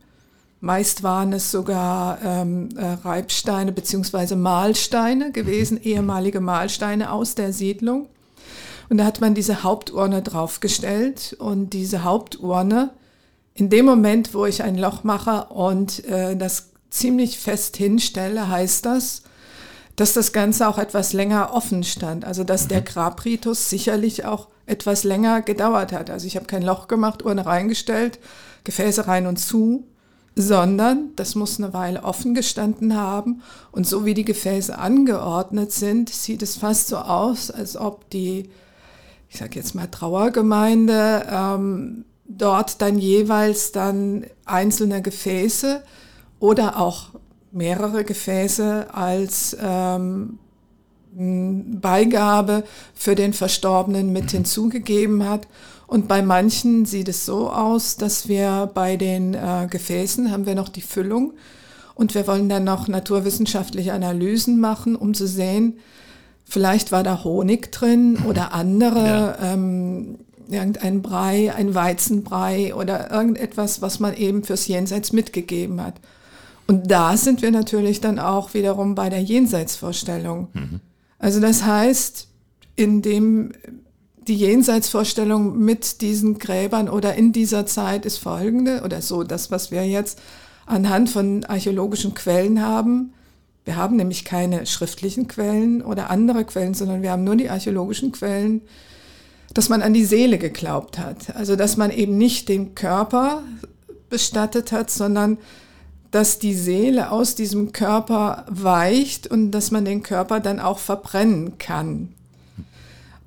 Meist 0.64 1.02
waren 1.02 1.33
es 1.33 1.50
sogar 1.50 2.21
ähm, 2.25 2.69
äh, 2.76 2.92
Reibsteine 3.04 3.73
beziehungsweise 3.73 4.37
Mahlsteine 4.37 5.33
gewesen, 5.33 5.78
mhm. 5.78 5.83
ehemalige 5.83 6.40
Mahlsteine 6.40 7.11
aus 7.11 7.35
der 7.35 7.52
Siedlung. 7.52 8.07
Und 8.88 8.99
da 8.99 9.04
hat 9.04 9.21
man 9.21 9.35
diese 9.35 9.64
Haupturne 9.64 10.23
draufgestellt 10.23 11.35
und 11.40 11.71
diese 11.71 12.04
Haupturne, 12.04 12.90
in 13.54 13.71
dem 13.71 13.87
Moment, 13.87 14.35
wo 14.35 14.47
ich 14.47 14.62
ein 14.62 14.78
Loch 14.78 15.02
mache 15.02 15.47
und 15.47 16.04
äh, 16.04 16.37
das 16.37 16.71
ziemlich 16.90 17.40
fest 17.40 17.76
hinstelle, 17.76 18.49
heißt 18.49 18.87
das, 18.87 19.25
dass 19.97 20.12
das 20.12 20.33
Ganze 20.33 20.69
auch 20.69 20.78
etwas 20.78 21.12
länger 21.12 21.54
offen 21.54 21.83
stand. 21.83 22.25
Also 22.25 22.45
dass 22.45 22.69
der 22.69 22.83
mhm. 22.83 22.85
Grabritus 22.85 23.69
sicherlich 23.69 24.26
auch 24.26 24.47
etwas 24.66 25.02
länger 25.02 25.42
gedauert 25.42 25.90
hat. 25.90 26.09
Also 26.09 26.28
ich 26.28 26.37
habe 26.37 26.47
kein 26.47 26.62
Loch 26.62 26.87
gemacht, 26.87 27.25
Urne 27.25 27.47
reingestellt, 27.47 28.21
Gefäße 28.62 29.09
rein 29.09 29.26
und 29.26 29.38
zu, 29.38 29.88
sondern 30.34 31.10
das 31.16 31.34
muss 31.34 31.58
eine 31.58 31.74
Weile 31.74 32.04
offen 32.04 32.34
gestanden 32.34 32.96
haben. 32.96 33.42
Und 33.70 33.86
so 33.86 34.04
wie 34.04 34.14
die 34.14 34.24
Gefäße 34.24 34.78
angeordnet 34.78 35.72
sind, 35.72 36.08
sieht 36.08 36.42
es 36.42 36.56
fast 36.56 36.88
so 36.88 36.96
aus, 36.96 37.50
als 37.50 37.76
ob 37.76 38.08
die, 38.10 38.48
ich 39.28 39.38
sage 39.38 39.56
jetzt 39.56 39.74
mal 39.74 39.88
Trauergemeinde, 39.88 41.26
ähm, 41.30 42.04
dort 42.24 42.80
dann 42.80 42.98
jeweils 42.98 43.72
dann 43.72 44.24
einzelne 44.46 45.02
Gefäße 45.02 45.82
oder 46.38 46.80
auch 46.80 47.10
mehrere 47.50 48.04
Gefäße 48.04 48.86
als 48.94 49.56
ähm, 49.60 50.38
Beigabe 51.14 52.64
für 52.94 53.14
den 53.14 53.34
Verstorbenen 53.34 54.12
mit 54.12 54.24
mhm. 54.24 54.28
hinzugegeben 54.28 55.28
hat. 55.28 55.46
Und 55.92 56.08
bei 56.08 56.22
manchen 56.22 56.87
sieht 56.87 57.11
es 57.11 57.26
so 57.26 57.50
aus, 57.50 57.99
dass 57.99 58.26
wir 58.26 58.70
bei 58.72 58.96
den 58.96 59.34
äh, 59.34 59.66
Gefäßen 59.68 60.30
haben 60.30 60.46
wir 60.46 60.54
noch 60.54 60.70
die 60.70 60.80
Füllung 60.80 61.34
und 61.94 62.14
wir 62.14 62.26
wollen 62.26 62.49
dann 62.49 62.64
noch 62.64 62.88
naturwissenschaftliche 62.88 63.92
Analysen 63.92 64.58
machen, 64.58 64.96
um 64.96 65.12
zu 65.12 65.26
sehen, 65.26 65.75
vielleicht 66.46 66.92
war 66.92 67.02
da 67.02 67.25
Honig 67.25 67.72
drin 67.72 68.16
oder 68.26 68.54
andere, 68.54 69.37
ja. 69.38 69.52
ähm, 69.52 70.16
irgendein 70.49 71.02
Brei, 71.02 71.52
ein 71.54 71.75
Weizenbrei 71.75 72.75
oder 72.75 73.11
irgendetwas, 73.11 73.82
was 73.82 74.00
man 74.00 74.16
eben 74.16 74.44
fürs 74.44 74.66
Jenseits 74.68 75.12
mitgegeben 75.12 75.82
hat. 75.82 76.00
Und 76.66 76.90
da 76.90 77.18
sind 77.18 77.42
wir 77.42 77.50
natürlich 77.50 78.00
dann 78.00 78.18
auch 78.18 78.54
wiederum 78.54 78.94
bei 78.94 79.11
der 79.11 79.20
Jenseitsvorstellung. 79.20 80.49
Mhm. 80.54 80.80
Also 81.18 81.38
das 81.38 81.64
heißt, 81.64 82.28
indem 82.76 83.52
die 84.29 84.37
Jenseitsvorstellung 84.37 85.59
mit 85.59 86.00
diesen 86.00 86.38
Gräbern 86.38 86.88
oder 86.88 87.14
in 87.14 87.33
dieser 87.33 87.67
Zeit 87.67 88.07
ist 88.07 88.19
folgende 88.19 88.83
oder 88.83 89.02
so, 89.02 89.23
das, 89.25 89.50
was 89.50 89.71
wir 89.71 89.87
jetzt 89.87 90.21
anhand 90.67 91.11
von 91.11 91.45
archäologischen 91.45 92.14
Quellen 92.14 92.62
haben. 92.62 93.12
Wir 93.64 93.76
haben 93.76 93.97
nämlich 93.97 94.25
keine 94.25 94.67
schriftlichen 94.67 95.29
Quellen 95.29 95.83
oder 95.83 96.11
andere 96.11 96.45
Quellen, 96.45 96.75
sondern 96.75 97.02
wir 97.02 97.11
haben 97.11 97.25
nur 97.25 97.37
die 97.37 97.50
archäologischen 97.50 98.12
Quellen, 98.12 98.62
dass 99.55 99.69
man 99.69 99.83
an 99.83 99.95
die 99.95 100.05
Seele 100.05 100.38
geglaubt 100.38 100.99
hat. 100.99 101.35
Also 101.37 101.57
dass 101.57 101.76
man 101.76 101.91
eben 101.91 102.17
nicht 102.17 102.49
den 102.49 102.75
Körper 102.75 103.43
bestattet 104.09 104.73
hat, 104.73 104.91
sondern 104.91 105.38
dass 106.11 106.38
die 106.38 106.55
Seele 106.55 107.11
aus 107.11 107.35
diesem 107.35 107.73
Körper 107.73 108.45
weicht 108.49 109.26
und 109.26 109.50
dass 109.50 109.71
man 109.71 109.85
den 109.85 110.02
Körper 110.02 110.41
dann 110.41 110.61
auch 110.61 110.79
verbrennen 110.79 111.59
kann. 111.59 112.14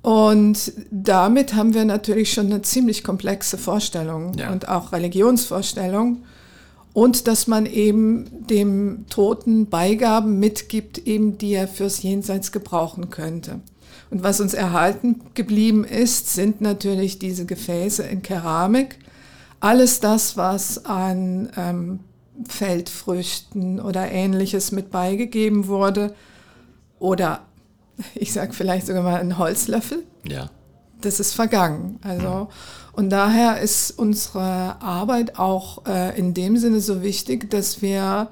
Und 0.06 0.72
damit 0.92 1.54
haben 1.54 1.74
wir 1.74 1.84
natürlich 1.84 2.32
schon 2.32 2.46
eine 2.46 2.62
ziemlich 2.62 3.02
komplexe 3.02 3.58
Vorstellung 3.58 4.34
ja. 4.38 4.52
und 4.52 4.68
auch 4.68 4.92
Religionsvorstellung. 4.92 6.22
Und 6.92 7.26
dass 7.26 7.48
man 7.48 7.66
eben 7.66 8.46
dem 8.46 9.06
Toten 9.10 9.66
Beigaben 9.66 10.38
mitgibt, 10.38 10.98
eben 11.08 11.38
die 11.38 11.54
er 11.54 11.66
fürs 11.66 12.04
Jenseits 12.04 12.52
gebrauchen 12.52 13.10
könnte. 13.10 13.58
Und 14.08 14.22
was 14.22 14.40
uns 14.40 14.54
erhalten 14.54 15.22
geblieben 15.34 15.82
ist, 15.82 16.32
sind 16.32 16.60
natürlich 16.60 17.18
diese 17.18 17.44
Gefäße 17.44 18.04
in 18.04 18.22
Keramik. 18.22 19.00
Alles 19.58 19.98
das, 19.98 20.36
was 20.36 20.84
an 20.84 21.50
ähm, 21.56 21.98
Feldfrüchten 22.48 23.80
oder 23.80 24.12
ähnliches 24.12 24.70
mit 24.70 24.92
beigegeben 24.92 25.66
wurde. 25.66 26.14
Oder 27.00 27.40
ich 28.14 28.32
sage 28.32 28.52
vielleicht 28.52 28.86
sogar 28.86 29.02
mal 29.02 29.20
ein 29.20 29.38
Holzlöffel. 29.38 30.04
Ja. 30.24 30.50
Das 31.00 31.20
ist 31.20 31.34
vergangen. 31.34 31.98
Also, 32.02 32.48
und 32.92 33.10
daher 33.10 33.60
ist 33.60 33.90
unsere 33.90 34.80
Arbeit 34.80 35.38
auch 35.38 35.84
äh, 35.86 36.18
in 36.18 36.32
dem 36.32 36.56
Sinne 36.56 36.80
so 36.80 37.02
wichtig, 37.02 37.50
dass 37.50 37.82
wir 37.82 38.28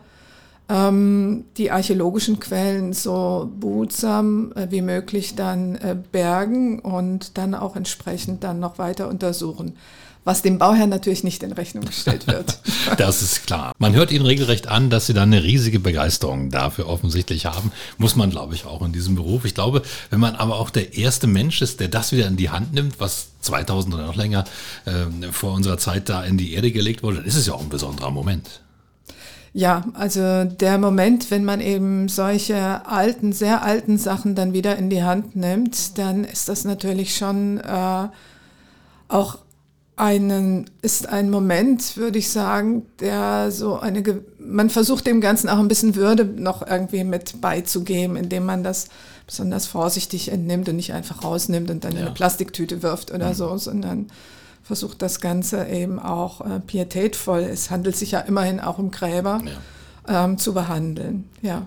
ähm, 0.71 1.45
die 1.59 1.71
archäologischen 1.71 2.41
Quellen 2.41 2.95
so 2.95 3.51
behutsam 3.61 4.53
äh, 4.55 4.69
wie 4.71 4.81
möglich 4.81 5.35
dann 5.35 5.75
äh, 5.77 5.95
bergen 6.11 6.79
und 6.79 7.37
dann 7.37 7.55
auch 7.55 7.77
entsprechend 7.77 8.45
dann 8.45 8.61
noch 8.61 8.79
weiter 8.79 9.09
untersuchen 9.09 9.77
was 10.25 10.43
dem 10.43 10.59
Bauherrn 10.59 10.89
natürlich 10.89 11.23
nicht 11.23 11.43
in 11.43 11.53
Rechnung 11.53 11.85
gestellt 11.85 12.27
wird. 12.27 12.59
das 12.97 13.23
ist 13.23 13.47
klar. 13.47 13.73
Man 13.79 13.95
hört 13.95 14.11
Ihnen 14.11 14.25
regelrecht 14.25 14.69
an, 14.69 14.91
dass 14.91 15.07
Sie 15.07 15.15
da 15.15 15.23
eine 15.23 15.43
riesige 15.43 15.81
Begeisterung 15.81 16.51
dafür 16.51 16.89
offensichtlich 16.89 17.47
haben. 17.47 17.73
Muss 17.99 18.17
man, 18.17 18.31
glaube 18.31 18.55
ich, 18.55 18.65
auch 18.65 18.83
in 18.83 18.93
diesem 18.93 19.15
Beruf. 19.15 19.45
Ich 19.45 19.55
glaube, 19.55 19.83
wenn 20.11 20.21
man 20.21 20.35
aber 20.35 20.59
auch 20.59 20.71
der 20.71 20.97
erste 20.97 21.27
Mensch 21.27 21.63
ist, 21.63 21.81
der 21.81 21.89
das 21.89 22.13
wieder 22.13 22.27
in 22.27 22.37
die 22.37 22.51
Hand 22.51 22.73
nimmt, 22.73 23.01
was 23.01 23.29
2000 23.43 23.95
oder 23.95 24.07
noch 24.07 24.17
länger 24.17 24.45
äh, 24.87 25.31
vor 25.31 25.53
unserer 25.53 25.79
Zeit 25.79 26.09
da 26.09 26.25
in 26.25 26.39
die 26.39 26.55
Erde 26.55 26.73
gelegt 26.73 27.03
wurde, 27.03 27.17
dann 27.19 27.27
ist 27.27 27.37
es 27.37 27.47
ja 27.47 27.53
auch 27.55 27.61
ein 27.61 27.69
besonderer 27.69 28.11
Moment. 28.11 28.61
Ja, 29.57 29.85
also 29.95 30.45
der 30.45 30.79
Moment, 30.79 31.31
wenn 31.31 31.45
man 31.45 31.61
eben 31.61 32.09
solche 32.09 32.85
alten, 32.87 33.33
sehr 33.33 33.63
alten 33.63 33.99
Sachen 33.99 34.35
dann 34.35 34.53
wieder 34.53 34.77
in 34.77 34.91
die 34.91 35.05
Hand 35.05 35.37
nimmt, 35.37 35.97
dann 35.97 36.25
ist 36.25 36.49
das 36.49 36.65
natürlich 36.65 37.17
schon 37.17 37.61
äh, 37.61 38.09
auch 39.07 39.39
einen, 39.97 40.69
ist 40.83 41.09
ein 41.09 41.31
Moment, 41.31 41.97
würde 41.97 42.19
ich 42.19 42.31
sagen, 42.31 42.85
der 43.01 43.51
so 43.51 43.79
eine, 43.79 44.03
man 44.39 44.71
versucht 44.71 45.07
dem 45.07 45.21
Ganzen 45.21 45.49
auch 45.49 45.59
ein 45.59 45.69
bisschen 45.69 45.95
Würde 45.95 46.25
noch 46.25 46.67
irgendwie 46.67 47.05
mit 47.05 47.41
beizugeben, 47.41 48.17
indem 48.17 48.45
man 48.45 48.65
das 48.65 48.89
besonders 49.27 49.67
vorsichtig 49.67 50.31
entnimmt 50.31 50.69
und 50.69 50.77
nicht 50.77 50.93
einfach 50.93 51.23
rausnimmt 51.23 51.71
und 51.71 51.85
dann 51.85 51.93
ja. 51.93 52.01
in 52.01 52.05
eine 52.07 52.15
Plastiktüte 52.15 52.83
wirft 52.83 53.13
oder 53.13 53.31
mhm. 53.31 53.35
so, 53.35 53.57
sondern 53.57 54.11
versucht 54.65 55.03
das 55.03 55.21
Ganze 55.21 55.67
eben 55.67 55.99
auch 55.99 56.41
äh, 56.41 56.61
pietätvoll, 56.61 57.41
es 57.41 57.71
handelt 57.71 57.97
sich 57.97 58.13
ja 58.13 58.21
immerhin 58.21 58.61
auch 58.61 58.79
um 58.79 58.91
Gräber, 58.91 59.43
ja. 60.09 60.25
ähm, 60.25 60.39
zu 60.39 60.55
behandeln, 60.55 61.29
ja. 61.43 61.67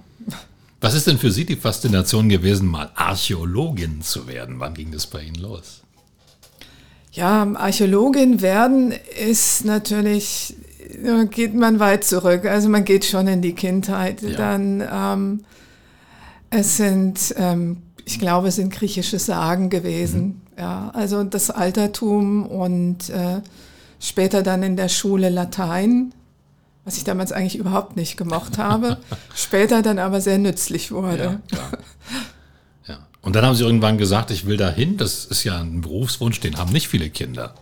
Was 0.82 0.94
ist 0.94 1.08
denn 1.08 1.18
für 1.18 1.32
Sie 1.32 1.46
die 1.46 1.56
Faszination 1.56 2.30
gewesen, 2.30 2.68
mal 2.68 2.92
Archäologin 2.96 4.02
zu 4.02 4.28
werden? 4.28 4.60
Wann 4.60 4.76
ging 4.76 4.92
das 4.92 5.08
bei 5.08 5.24
Ihnen 5.24 5.42
los? 5.42 5.82
Ja, 7.18 7.48
Archäologin 7.56 8.42
werden 8.44 8.94
ist 9.20 9.66
natürlich, 9.66 10.56
geht 11.32 11.56
man 11.56 11.80
weit 11.80 12.04
zurück. 12.04 12.46
Also 12.46 12.70
man 12.70 12.86
geht 12.86 13.06
schon 13.06 13.28
in 13.28 13.42
die 13.42 13.54
Kindheit. 13.54 14.22
Ja. 14.22 14.38
Dann, 14.38 14.84
ähm, 14.94 15.44
es 16.52 16.78
sind, 16.78 17.34
ähm, 17.38 17.78
ich 18.06 18.20
glaube, 18.20 18.50
es 18.50 18.58
sind 18.58 18.72
griechische 18.72 19.18
Sagen 19.18 19.72
gewesen. 19.72 20.22
Mhm. 20.22 20.42
Ja, 20.60 20.92
also 20.94 21.24
das 21.24 21.50
Altertum 21.50 22.46
und 22.46 23.10
äh, 23.10 23.42
später 24.00 24.44
dann 24.44 24.62
in 24.62 24.76
der 24.76 24.90
Schule 24.90 25.30
Latein, 25.30 26.14
was 26.86 26.98
ich 26.98 27.04
damals 27.04 27.32
eigentlich 27.32 27.58
überhaupt 27.58 27.96
nicht 27.96 28.18
gemocht 28.18 28.60
habe, 28.60 28.98
später 29.36 29.82
dann 29.82 29.98
aber 29.98 30.22
sehr 30.22 30.38
nützlich 30.38 30.92
wurde. 30.92 31.42
Ja, 31.52 31.60
und 33.28 33.36
dann 33.36 33.46
haben 33.46 33.56
sie 33.56 33.66
irgendwann 33.66 33.98
gesagt, 33.98 34.32
ich 34.32 34.46
will 34.46 34.56
da 34.56 34.70
hin. 34.70 34.96
Das 34.96 35.26
ist 35.26 35.44
ja 35.44 35.60
ein 35.60 35.82
Berufswunsch, 35.82 36.40
den 36.40 36.58
haben 36.58 36.72
nicht 36.72 36.88
viele 36.88 37.10
Kinder. 37.10 37.56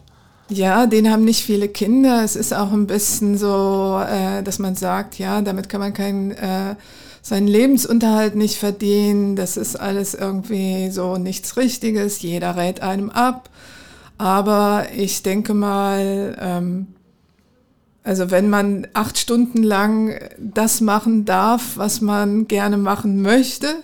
Ja, 0.47 0.85
den 0.85 1.09
haben 1.09 1.25
nicht 1.25 1.41
viele 1.41 1.67
Kinder. 1.67 2.23
Es 2.23 2.35
ist 2.35 2.53
auch 2.53 2.71
ein 2.71 2.85
bisschen 2.85 3.35
so, 3.35 3.99
äh, 4.07 4.43
dass 4.43 4.59
man 4.59 4.75
sagt, 4.75 5.17
ja, 5.17 5.41
damit 5.41 5.67
kann 5.67 5.79
man 5.79 5.95
keinen, 5.95 6.29
äh, 6.29 6.75
seinen 7.23 7.47
Lebensunterhalt 7.47 8.35
nicht 8.35 8.57
verdienen. 8.57 9.35
Das 9.35 9.57
ist 9.57 9.75
alles 9.75 10.13
irgendwie 10.13 10.91
so 10.91 11.17
nichts 11.17 11.57
Richtiges. 11.57 12.21
Jeder 12.21 12.55
rät 12.57 12.81
einem 12.81 13.09
ab. 13.09 13.49
Aber 14.19 14.85
ich 14.95 15.23
denke 15.23 15.55
mal, 15.55 16.37
ähm, 16.39 16.87
also 18.03 18.29
wenn 18.29 18.51
man 18.51 18.85
acht 18.93 19.17
Stunden 19.17 19.63
lang 19.63 20.13
das 20.37 20.79
machen 20.79 21.25
darf, 21.25 21.75
was 21.77 22.01
man 22.01 22.47
gerne 22.47 22.77
machen 22.77 23.23
möchte, 23.23 23.77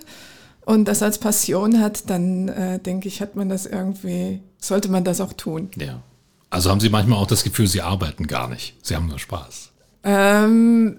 und 0.64 0.86
das 0.86 1.02
als 1.02 1.18
Passion 1.18 1.80
hat, 1.80 2.08
dann 2.08 2.48
äh, 2.48 2.78
denke 2.78 3.08
ich, 3.08 3.20
hat 3.20 3.34
man 3.36 3.48
das 3.48 3.66
irgendwie, 3.66 4.40
sollte 4.58 4.90
man 4.90 5.04
das 5.04 5.20
auch 5.20 5.32
tun. 5.32 5.70
Ja. 5.76 6.02
Also 6.50 6.70
haben 6.70 6.80
Sie 6.80 6.90
manchmal 6.90 7.18
auch 7.18 7.26
das 7.26 7.44
Gefühl, 7.44 7.66
Sie 7.66 7.80
arbeiten 7.80 8.26
gar 8.26 8.48
nicht. 8.48 8.76
Sie 8.82 8.94
haben 8.94 9.06
nur 9.06 9.18
Spaß. 9.18 9.70
Ähm, 10.04 10.98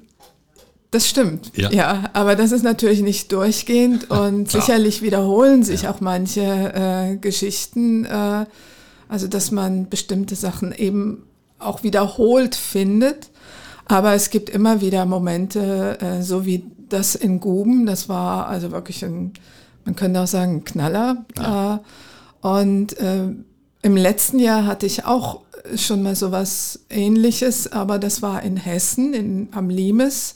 das 0.91 1.07
stimmt, 1.07 1.51
ja. 1.55 1.71
ja. 1.71 2.09
Aber 2.13 2.35
das 2.35 2.51
ist 2.51 2.63
natürlich 2.63 3.01
nicht 3.01 3.31
durchgehend 3.31 4.09
und 4.09 4.49
sicherlich 4.49 5.01
wiederholen 5.01 5.63
sich 5.63 5.83
ja. 5.83 5.91
auch 5.91 6.01
manche 6.01 6.41
äh, 6.41 7.17
Geschichten. 7.17 8.05
Äh, 8.05 8.45
also, 9.07 9.27
dass 9.27 9.51
man 9.51 9.89
bestimmte 9.89 10.35
Sachen 10.35 10.73
eben 10.73 11.23
auch 11.59 11.83
wiederholt 11.83 12.55
findet. 12.55 13.29
Aber 13.85 14.13
es 14.13 14.29
gibt 14.29 14.49
immer 14.49 14.81
wieder 14.81 15.05
Momente, 15.05 15.99
äh, 15.99 16.21
so 16.21 16.45
wie 16.45 16.63
das 16.89 17.15
in 17.15 17.39
Guben, 17.39 17.85
das 17.85 18.09
war 18.09 18.47
also 18.47 18.71
wirklich 18.71 19.03
ein, 19.03 19.33
man 19.85 19.95
könnte 19.95 20.21
auch 20.21 20.27
sagen, 20.27 20.57
ein 20.57 20.63
Knaller. 20.63 21.25
Ja. 21.37 21.75
Äh, 21.75 21.79
Und 22.47 22.99
äh, 22.99 23.29
im 23.83 23.95
letzten 23.95 24.37
Jahr 24.37 24.65
hatte 24.65 24.85
ich 24.85 25.05
auch 25.05 25.41
schon 25.77 26.03
mal 26.03 26.13
sowas 26.13 26.79
ähnliches, 26.89 27.71
aber 27.71 27.99
das 27.99 28.21
war 28.21 28.43
in 28.43 28.57
Hessen, 28.57 29.13
in, 29.13 29.47
am 29.53 29.69
Limes, 29.69 30.33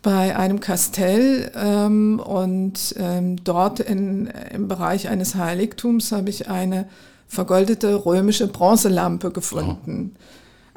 bei 0.00 0.34
einem 0.36 0.60
Kastell. 0.60 1.50
Ähm, 1.54 2.18
und 2.18 2.94
ähm, 2.98 3.36
dort 3.44 3.80
in, 3.80 4.30
im 4.54 4.68
Bereich 4.68 5.08
eines 5.08 5.34
Heiligtums 5.34 6.12
habe 6.12 6.30
ich 6.30 6.48
eine 6.48 6.88
vergoldete 7.26 8.06
römische 8.06 8.46
Bronzelampe 8.46 9.30
gefunden. 9.30 10.14
Oh. 10.14 10.20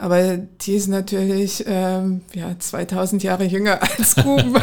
Aber 0.02 0.38
die 0.38 0.74
ist 0.74 0.88
natürlich 0.88 1.64
ähm, 1.68 2.22
ja, 2.34 2.58
2000 2.58 3.22
Jahre 3.22 3.46
jünger 3.46 3.80
als 3.98 4.16
Gruben. 4.16 4.56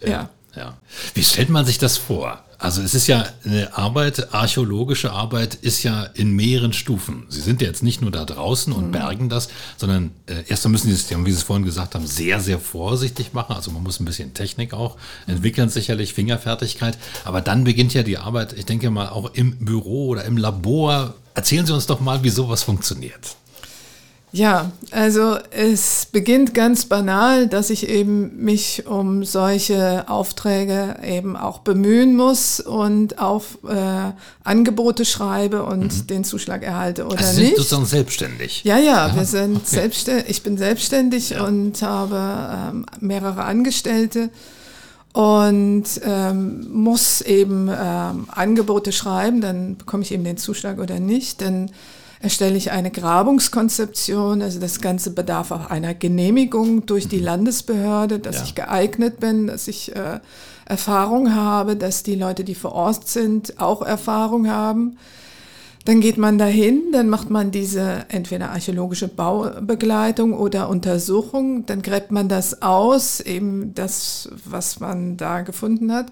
ja. 0.00 0.08
ja. 0.08 0.30
Ja. 0.56 0.78
Wie 1.14 1.24
stellt 1.24 1.48
man 1.48 1.66
sich 1.66 1.78
das 1.78 1.96
vor? 1.96 2.38
Also 2.58 2.80
es 2.80 2.94
ist 2.94 3.08
ja 3.08 3.26
eine 3.44 3.76
Arbeit, 3.76 4.32
archäologische 4.32 5.10
Arbeit 5.12 5.56
ist 5.56 5.82
ja 5.82 6.04
in 6.04 6.30
mehreren 6.30 6.72
Stufen. 6.72 7.26
Sie 7.28 7.40
sind 7.40 7.60
ja 7.60 7.66
jetzt 7.66 7.82
nicht 7.82 8.00
nur 8.00 8.12
da 8.12 8.24
draußen 8.24 8.72
und 8.72 8.86
mhm. 8.86 8.92
bergen 8.92 9.28
das, 9.28 9.48
sondern 9.76 10.12
äh, 10.26 10.48
erstmal 10.48 10.72
müssen 10.72 10.86
Sie 10.86 10.94
es, 10.94 11.10
wie 11.10 11.30
Sie 11.30 11.36
es 11.36 11.42
vorhin 11.42 11.64
gesagt 11.64 11.96
haben, 11.96 12.06
sehr, 12.06 12.40
sehr 12.40 12.60
vorsichtig 12.60 13.32
machen. 13.32 13.54
Also 13.56 13.72
man 13.72 13.82
muss 13.82 13.98
ein 13.98 14.04
bisschen 14.04 14.32
Technik 14.32 14.72
auch 14.72 14.96
entwickeln, 15.26 15.68
sicherlich 15.68 16.14
Fingerfertigkeit. 16.14 16.96
Aber 17.24 17.40
dann 17.40 17.64
beginnt 17.64 17.92
ja 17.92 18.04
die 18.04 18.16
Arbeit, 18.16 18.54
ich 18.54 18.64
denke 18.64 18.88
mal, 18.90 19.08
auch 19.08 19.34
im 19.34 19.58
Büro 19.58 20.06
oder 20.06 20.24
im 20.24 20.36
Labor. 20.36 21.14
Erzählen 21.34 21.66
Sie 21.66 21.74
uns 21.74 21.86
doch 21.86 22.00
mal, 22.00 22.22
wie 22.22 22.30
sowas 22.30 22.62
funktioniert. 22.62 23.36
Ja, 24.34 24.72
also 24.90 25.38
es 25.52 26.08
beginnt 26.10 26.54
ganz 26.54 26.86
banal, 26.86 27.46
dass 27.46 27.70
ich 27.70 27.88
eben 27.88 28.44
mich 28.44 28.84
um 28.84 29.22
solche 29.22 30.08
Aufträge 30.08 30.96
eben 31.04 31.36
auch 31.36 31.60
bemühen 31.60 32.16
muss 32.16 32.58
und 32.58 33.20
auf 33.20 33.58
äh, 33.62 34.10
Angebote 34.42 35.04
schreibe 35.04 35.62
und 35.62 35.84
mhm. 35.84 36.06
den 36.08 36.24
Zuschlag 36.24 36.64
erhalte 36.64 37.06
oder 37.06 37.18
also 37.18 37.32
Sie 37.32 37.42
nicht. 37.42 37.56
sozusagen 37.58 37.86
selbstständig. 37.86 38.64
Ja, 38.64 38.76
ja, 38.76 39.06
ja 39.06 39.14
wir 39.14 39.24
sind 39.24 39.54
okay. 39.54 39.66
selbstständig. 39.66 40.28
Ich 40.28 40.42
bin 40.42 40.58
selbstständig 40.58 41.30
ja. 41.30 41.44
und 41.44 41.80
habe 41.82 42.72
ähm, 42.72 42.86
mehrere 42.98 43.44
Angestellte 43.44 44.30
und 45.12 45.84
ähm, 46.02 46.66
muss 46.72 47.20
eben 47.20 47.68
ähm, 47.68 48.26
Angebote 48.32 48.90
schreiben, 48.90 49.40
dann 49.40 49.76
bekomme 49.76 50.02
ich 50.02 50.10
eben 50.10 50.24
den 50.24 50.38
Zuschlag 50.38 50.80
oder 50.80 50.98
nicht, 50.98 51.40
denn 51.40 51.70
erstelle 52.24 52.56
ich 52.56 52.70
eine 52.70 52.90
Grabungskonzeption. 52.90 54.40
Also 54.40 54.58
das 54.58 54.80
Ganze 54.80 55.10
bedarf 55.10 55.50
auch 55.50 55.68
einer 55.68 55.92
Genehmigung 55.94 56.86
durch 56.86 57.06
die 57.06 57.18
mhm. 57.18 57.24
Landesbehörde, 57.24 58.18
dass 58.18 58.36
ja. 58.36 58.42
ich 58.44 58.54
geeignet 58.54 59.20
bin, 59.20 59.46
dass 59.46 59.68
ich 59.68 59.94
äh, 59.94 60.20
Erfahrung 60.64 61.34
habe, 61.34 61.76
dass 61.76 62.02
die 62.02 62.14
Leute, 62.14 62.42
die 62.42 62.54
vor 62.54 62.72
Ort 62.72 63.06
sind, 63.08 63.60
auch 63.60 63.82
Erfahrung 63.82 64.48
haben. 64.48 64.96
Dann 65.84 66.00
geht 66.00 66.16
man 66.16 66.38
dahin, 66.38 66.92
dann 66.92 67.10
macht 67.10 67.28
man 67.28 67.50
diese 67.50 68.06
entweder 68.08 68.52
archäologische 68.52 69.06
Baubegleitung 69.06 70.32
oder 70.32 70.70
Untersuchung, 70.70 71.66
dann 71.66 71.82
gräbt 71.82 72.10
man 72.10 72.30
das 72.30 72.62
aus, 72.62 73.20
eben 73.20 73.74
das, 73.74 74.30
was 74.46 74.80
man 74.80 75.18
da 75.18 75.42
gefunden 75.42 75.92
hat. 75.92 76.06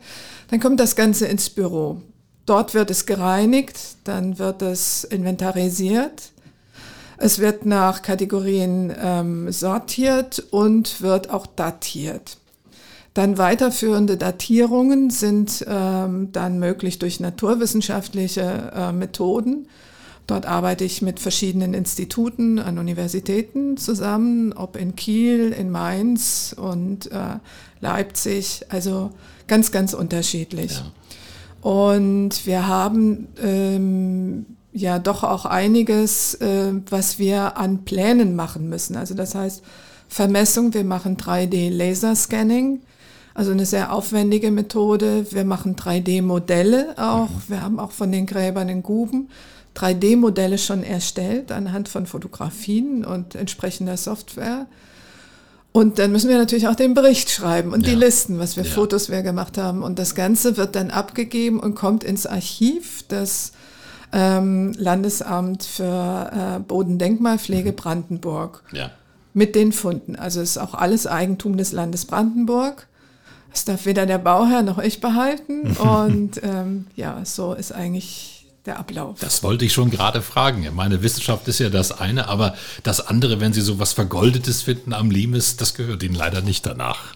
Dann 0.48 0.60
kommt 0.60 0.78
das 0.78 0.94
Ganze 0.94 1.24
ins 1.24 1.48
Büro. 1.48 2.02
Dort 2.46 2.74
wird 2.74 2.90
es 2.90 3.06
gereinigt, 3.06 3.78
dann 4.04 4.38
wird 4.38 4.62
es 4.62 5.04
inventarisiert. 5.04 6.32
Es 7.18 7.38
wird 7.38 7.66
nach 7.66 8.02
Kategorien 8.02 8.92
ähm, 9.00 9.52
sortiert 9.52 10.44
und 10.50 11.02
wird 11.02 11.30
auch 11.30 11.46
datiert. 11.46 12.38
Dann 13.14 13.38
weiterführende 13.38 14.16
Datierungen 14.16 15.10
sind 15.10 15.64
ähm, 15.68 16.32
dann 16.32 16.58
möglich 16.58 16.98
durch 16.98 17.20
naturwissenschaftliche 17.20 18.72
äh, 18.74 18.92
Methoden. 18.92 19.68
Dort 20.26 20.46
arbeite 20.46 20.84
ich 20.84 21.02
mit 21.02 21.20
verschiedenen 21.20 21.74
Instituten 21.74 22.58
an 22.58 22.78
Universitäten 22.78 23.76
zusammen, 23.76 24.52
ob 24.52 24.76
in 24.76 24.96
Kiel, 24.96 25.52
in 25.52 25.70
Mainz 25.70 26.54
und 26.58 27.10
äh, 27.12 27.38
Leipzig, 27.80 28.62
also 28.68 29.10
ganz, 29.46 29.72
ganz 29.72 29.94
unterschiedlich. 29.94 30.72
Ja. 30.72 30.92
Und 31.62 32.44
wir 32.44 32.66
haben 32.66 33.28
ähm, 33.42 34.46
ja 34.72 34.98
doch 34.98 35.24
auch 35.24 35.46
einiges, 35.46 36.34
äh, 36.34 36.74
was 36.90 37.18
wir 37.18 37.56
an 37.56 37.84
Plänen 37.84 38.36
machen 38.36 38.68
müssen. 38.68 38.96
Also 38.96 39.14
das 39.14 39.34
heißt 39.34 39.62
Vermessung, 40.08 40.74
wir 40.74 40.84
machen 40.84 41.16
3D-Laserscanning, 41.16 42.80
also 43.32 43.52
eine 43.52 43.64
sehr 43.64 43.94
aufwendige 43.94 44.50
Methode. 44.50 45.24
Wir 45.30 45.44
machen 45.44 45.74
3D-Modelle 45.76 46.96
auch. 46.98 47.30
Mhm. 47.30 47.42
Wir 47.48 47.62
haben 47.62 47.80
auch 47.80 47.92
von 47.92 48.12
den 48.12 48.26
Gräbern 48.26 48.68
in 48.68 48.82
Guben 48.82 49.28
3D-Modelle 49.74 50.58
schon 50.58 50.82
erstellt 50.82 51.50
anhand 51.50 51.88
von 51.88 52.06
Fotografien 52.06 53.04
und 53.04 53.34
entsprechender 53.34 53.96
Software. 53.96 54.66
Und 55.72 55.98
dann 55.98 56.12
müssen 56.12 56.28
wir 56.28 56.36
natürlich 56.36 56.68
auch 56.68 56.74
den 56.74 56.92
Bericht 56.92 57.30
schreiben 57.30 57.72
und 57.72 57.86
ja. 57.86 57.94
die 57.94 57.98
Listen, 57.98 58.38
was 58.38 58.56
wir 58.56 58.64
ja. 58.64 58.70
Fotos 58.70 59.08
wir 59.08 59.22
gemacht 59.22 59.56
haben. 59.56 59.82
Und 59.82 59.98
das 59.98 60.14
Ganze 60.14 60.58
wird 60.58 60.76
dann 60.76 60.90
abgegeben 60.90 61.58
und 61.58 61.74
kommt 61.74 62.04
ins 62.04 62.26
Archiv 62.26 63.06
des 63.08 63.52
ähm, 64.12 64.74
Landesamt 64.76 65.64
für 65.64 66.30
äh, 66.30 66.60
Bodendenkmalpflege 66.60 67.72
mhm. 67.72 67.76
Brandenburg. 67.76 68.62
Ja. 68.72 68.90
Mit 69.32 69.54
den 69.54 69.72
Funden. 69.72 70.14
Also 70.14 70.42
ist 70.42 70.58
auch 70.58 70.74
alles 70.74 71.06
Eigentum 71.06 71.56
des 71.56 71.72
Landes 71.72 72.04
Brandenburg. 72.04 72.86
Das 73.50 73.64
darf 73.64 73.86
weder 73.86 74.04
der 74.04 74.18
Bauherr 74.18 74.62
noch 74.62 74.78
ich 74.78 75.00
behalten. 75.00 75.74
und 75.78 76.42
ähm, 76.42 76.86
ja, 76.96 77.24
so 77.24 77.54
ist 77.54 77.72
eigentlich 77.72 78.41
der 78.66 78.78
Ablauf. 78.78 79.18
Das 79.20 79.42
wollte 79.42 79.64
ich 79.64 79.72
schon 79.72 79.90
gerade 79.90 80.22
fragen. 80.22 80.68
Meine 80.74 81.02
Wissenschaft 81.02 81.48
ist 81.48 81.58
ja 81.58 81.68
das 81.68 81.92
eine, 81.92 82.28
aber 82.28 82.54
das 82.82 83.06
andere, 83.06 83.40
wenn 83.40 83.52
Sie 83.52 83.60
so 83.60 83.78
was 83.78 83.92
Vergoldetes 83.92 84.62
finden 84.62 84.92
am 84.92 85.10
Limes, 85.10 85.56
das 85.56 85.74
gehört 85.74 86.02
Ihnen 86.02 86.14
leider 86.14 86.42
nicht 86.42 86.64
danach. 86.64 87.14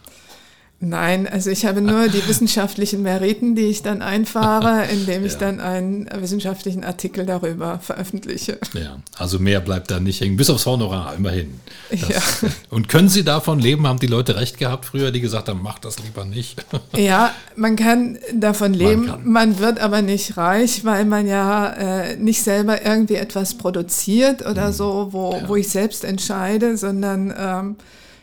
Nein, 0.78 1.26
also 1.26 1.48
ich 1.48 1.64
habe 1.64 1.80
nur 1.80 2.08
die 2.08 2.28
wissenschaftlichen 2.28 3.00
Meriten, 3.02 3.54
die 3.54 3.62
ich 3.62 3.82
dann 3.82 4.02
einfahre, 4.02 4.84
indem 4.92 5.24
ich 5.24 5.32
ja. 5.32 5.38
dann 5.38 5.58
einen 5.58 6.06
wissenschaftlichen 6.20 6.84
Artikel 6.84 7.24
darüber 7.24 7.78
veröffentliche. 7.78 8.58
Ja, 8.74 8.98
also 9.16 9.38
mehr 9.38 9.60
bleibt 9.60 9.90
da 9.90 10.00
nicht 10.00 10.20
hängen, 10.20 10.36
bis 10.36 10.50
aufs 10.50 10.66
Honorar, 10.66 11.14
immerhin. 11.14 11.60
Das, 11.90 12.08
ja. 12.42 12.48
Und 12.70 12.90
können 12.90 13.08
Sie 13.08 13.24
davon 13.24 13.58
leben? 13.58 13.86
Haben 13.86 14.00
die 14.00 14.06
Leute 14.06 14.36
recht 14.36 14.58
gehabt 14.58 14.84
früher, 14.84 15.12
die 15.12 15.22
gesagt 15.22 15.48
haben, 15.48 15.62
mach 15.62 15.78
das 15.78 15.98
lieber 15.98 16.24
nicht? 16.24 16.64
Ja, 16.96 17.34
man 17.56 17.76
kann 17.76 18.18
davon 18.34 18.72
leben, 18.72 19.06
man, 19.06 19.26
man 19.26 19.58
wird 19.58 19.80
aber 19.80 20.02
nicht 20.02 20.36
reich, 20.36 20.84
weil 20.84 21.04
man 21.04 21.26
ja 21.26 21.68
äh, 21.68 22.16
nicht 22.16 22.42
selber 22.42 22.84
irgendwie 22.84 23.16
etwas 23.16 23.54
produziert 23.54 24.44
oder 24.46 24.68
mhm. 24.68 24.72
so, 24.72 25.08
wo, 25.12 25.32
ja. 25.32 25.48
wo 25.48 25.56
ich 25.56 25.68
selbst 25.68 26.04
entscheide, 26.04 26.76
sondern 26.76 27.34
ähm, 27.36 27.76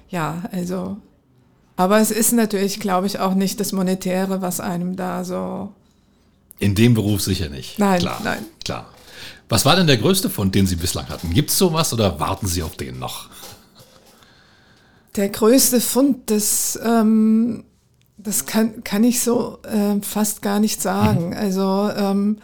ja, 0.10 0.44
also 0.52 0.98
aber 1.76 2.00
es 2.00 2.12
ist 2.12 2.34
natürlich, 2.34 2.80
glaube 2.80 3.08
ich, 3.08 3.20
auch 3.20 3.34
nicht 3.34 3.60
das 3.60 3.72
Monetäre, 3.72 4.42
was 4.42 4.60
einem 4.60 4.96
da 4.96 5.24
so. 5.24 5.72
In 6.60 6.76
dem 6.76 6.94
Beruf 6.94 7.22
sicher 7.22 7.50
nicht. 7.50 7.80
Nein, 7.80 8.00
klar, 8.00 8.22
nein. 8.24 8.46
Klar. 8.64 8.86
Was 9.50 9.66
war 9.66 9.76
denn 9.76 9.88
der 9.88 9.98
größte 9.98 10.30
Fund, 10.30 10.56
den 10.56 10.68
Sie 10.68 10.76
bislang 10.76 11.10
hatten? 11.10 11.34
Gibt 11.34 11.50
es 11.50 11.58
sowas 11.58 11.94
oder 11.94 12.20
warten 12.20 12.48
Sie 12.48 12.64
auf 12.64 12.76
den 12.76 13.00
noch? 13.00 13.30
Der 15.16 15.30
größte 15.30 15.82
Fund, 15.82 16.32
das, 16.32 16.80
ähm, 16.84 17.64
das 18.18 18.46
kann, 18.46 18.84
kann 18.84 19.04
ich 19.04 19.22
so 19.22 19.60
äh, 19.64 20.02
fast 20.02 20.42
gar 20.42 20.60
nicht 20.60 20.82
sagen. 20.82 21.28
Mhm. 21.28 21.34
Also 21.34 21.92
ähm, 21.96 22.38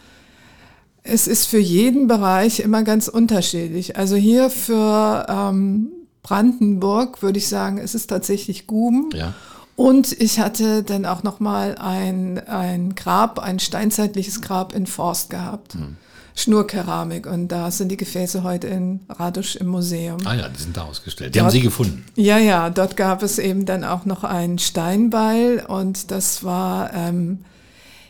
es 1.02 1.26
ist 1.26 1.46
für 1.46 1.58
jeden 1.58 2.06
Bereich 2.06 2.60
immer 2.60 2.82
ganz 2.82 3.08
unterschiedlich. 3.08 3.96
Also 3.96 4.16
hier 4.16 4.50
für 4.50 5.26
ähm, 5.28 5.90
Brandenburg 6.22 7.22
würde 7.22 7.38
ich 7.38 7.48
sagen, 7.48 7.78
es 7.78 7.94
ist 7.94 8.08
tatsächlich 8.08 8.66
Guben. 8.66 9.10
Ja. 9.14 9.34
Und 9.76 10.12
ich 10.20 10.38
hatte 10.38 10.82
dann 10.82 11.06
auch 11.06 11.22
noch 11.22 11.40
mal 11.40 11.76
ein, 11.76 12.38
ein 12.46 12.94
Grab, 12.94 13.38
ein 13.38 13.58
steinzeitliches 13.58 14.42
Grab 14.42 14.74
in 14.74 14.86
Forst 14.86 15.30
gehabt. 15.30 15.74
Hm. 15.74 15.96
Schnurkeramik 16.34 17.26
und 17.26 17.48
da 17.48 17.70
sind 17.70 17.88
die 17.88 17.96
Gefäße 17.96 18.42
heute 18.42 18.66
in 18.66 19.00
Radusch 19.08 19.56
im 19.56 19.66
Museum. 19.66 20.18
Ah 20.24 20.34
ja, 20.34 20.48
die 20.48 20.62
sind 20.62 20.76
da 20.76 20.82
ausgestellt. 20.82 21.34
Die 21.34 21.38
dort, 21.38 21.46
haben 21.46 21.52
Sie 21.52 21.60
gefunden. 21.60 22.04
Ja, 22.14 22.38
ja, 22.38 22.70
dort 22.70 22.96
gab 22.96 23.22
es 23.22 23.38
eben 23.38 23.66
dann 23.66 23.84
auch 23.84 24.04
noch 24.04 24.24
einen 24.24 24.58
Steinbeil 24.58 25.64
und 25.66 26.10
das 26.10 26.44
war, 26.44 26.94
ähm, 26.94 27.40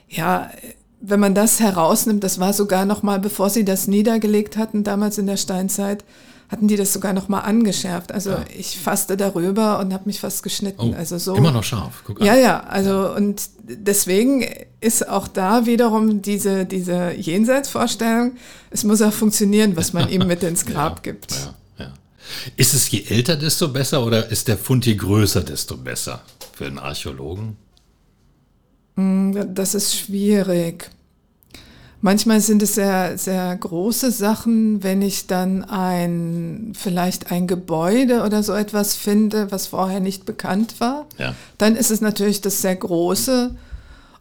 ja, 0.08 0.50
wenn 1.00 1.18
man 1.18 1.34
das 1.34 1.60
herausnimmt, 1.60 2.22
das 2.22 2.38
war 2.38 2.52
sogar 2.52 2.84
noch 2.84 3.02
mal, 3.02 3.18
bevor 3.18 3.50
Sie 3.50 3.64
das 3.64 3.86
niedergelegt 3.86 4.56
hatten, 4.56 4.84
damals 4.84 5.18
in 5.18 5.26
der 5.26 5.38
Steinzeit, 5.38 6.04
hatten 6.50 6.66
die 6.66 6.76
das 6.76 6.92
sogar 6.92 7.12
noch 7.12 7.28
mal 7.28 7.40
angeschärft. 7.40 8.10
Also 8.10 8.30
ja. 8.30 8.44
ich 8.58 8.78
fasste 8.78 9.16
darüber 9.16 9.78
und 9.78 9.92
habe 9.94 10.04
mich 10.06 10.18
fast 10.18 10.42
geschnitten. 10.42 10.94
Oh, 10.94 10.96
also 10.96 11.16
so 11.16 11.36
immer 11.36 11.52
noch 11.52 11.62
scharf. 11.62 12.02
Guck 12.04 12.20
an. 12.20 12.26
Ja, 12.26 12.34
ja. 12.34 12.60
Also 12.64 13.14
und 13.14 13.42
deswegen 13.62 14.44
ist 14.80 15.08
auch 15.08 15.28
da 15.28 15.66
wiederum 15.66 16.22
diese 16.22 16.66
diese 16.66 17.12
Jenseitsvorstellung. 17.12 18.32
Es 18.70 18.82
muss 18.82 19.00
auch 19.00 19.12
funktionieren, 19.12 19.76
was 19.76 19.92
man 19.92 20.08
ihm 20.08 20.26
mit 20.26 20.42
ins 20.42 20.66
Grab 20.70 21.06
ja, 21.06 21.12
gibt. 21.12 21.32
Ja, 21.32 21.54
ja. 21.84 21.94
Ist 22.56 22.74
es 22.74 22.90
je 22.90 23.04
älter, 23.04 23.36
desto 23.36 23.68
besser 23.68 24.04
oder 24.04 24.28
ist 24.28 24.48
der 24.48 24.58
Fund 24.58 24.84
je 24.86 24.96
größer, 24.96 25.42
desto 25.42 25.76
besser 25.76 26.22
für 26.52 26.66
einen 26.66 26.80
Archäologen? 26.80 27.56
Hm, 28.96 29.54
das 29.54 29.76
ist 29.76 29.96
schwierig. 29.96 30.90
Manchmal 32.02 32.40
sind 32.40 32.62
es 32.62 32.74
sehr, 32.76 33.18
sehr 33.18 33.54
große 33.56 34.10
Sachen, 34.10 34.82
wenn 34.82 35.02
ich 35.02 35.26
dann 35.26 35.64
ein, 35.64 36.72
vielleicht 36.74 37.30
ein 37.30 37.46
Gebäude 37.46 38.22
oder 38.22 38.42
so 38.42 38.54
etwas 38.54 38.96
finde, 38.96 39.52
was 39.52 39.66
vorher 39.66 40.00
nicht 40.00 40.24
bekannt 40.24 40.76
war. 40.80 41.06
Ja. 41.18 41.34
Dann 41.58 41.76
ist 41.76 41.90
es 41.90 42.00
natürlich 42.00 42.40
das 42.40 42.62
sehr 42.62 42.74
große. 42.74 43.54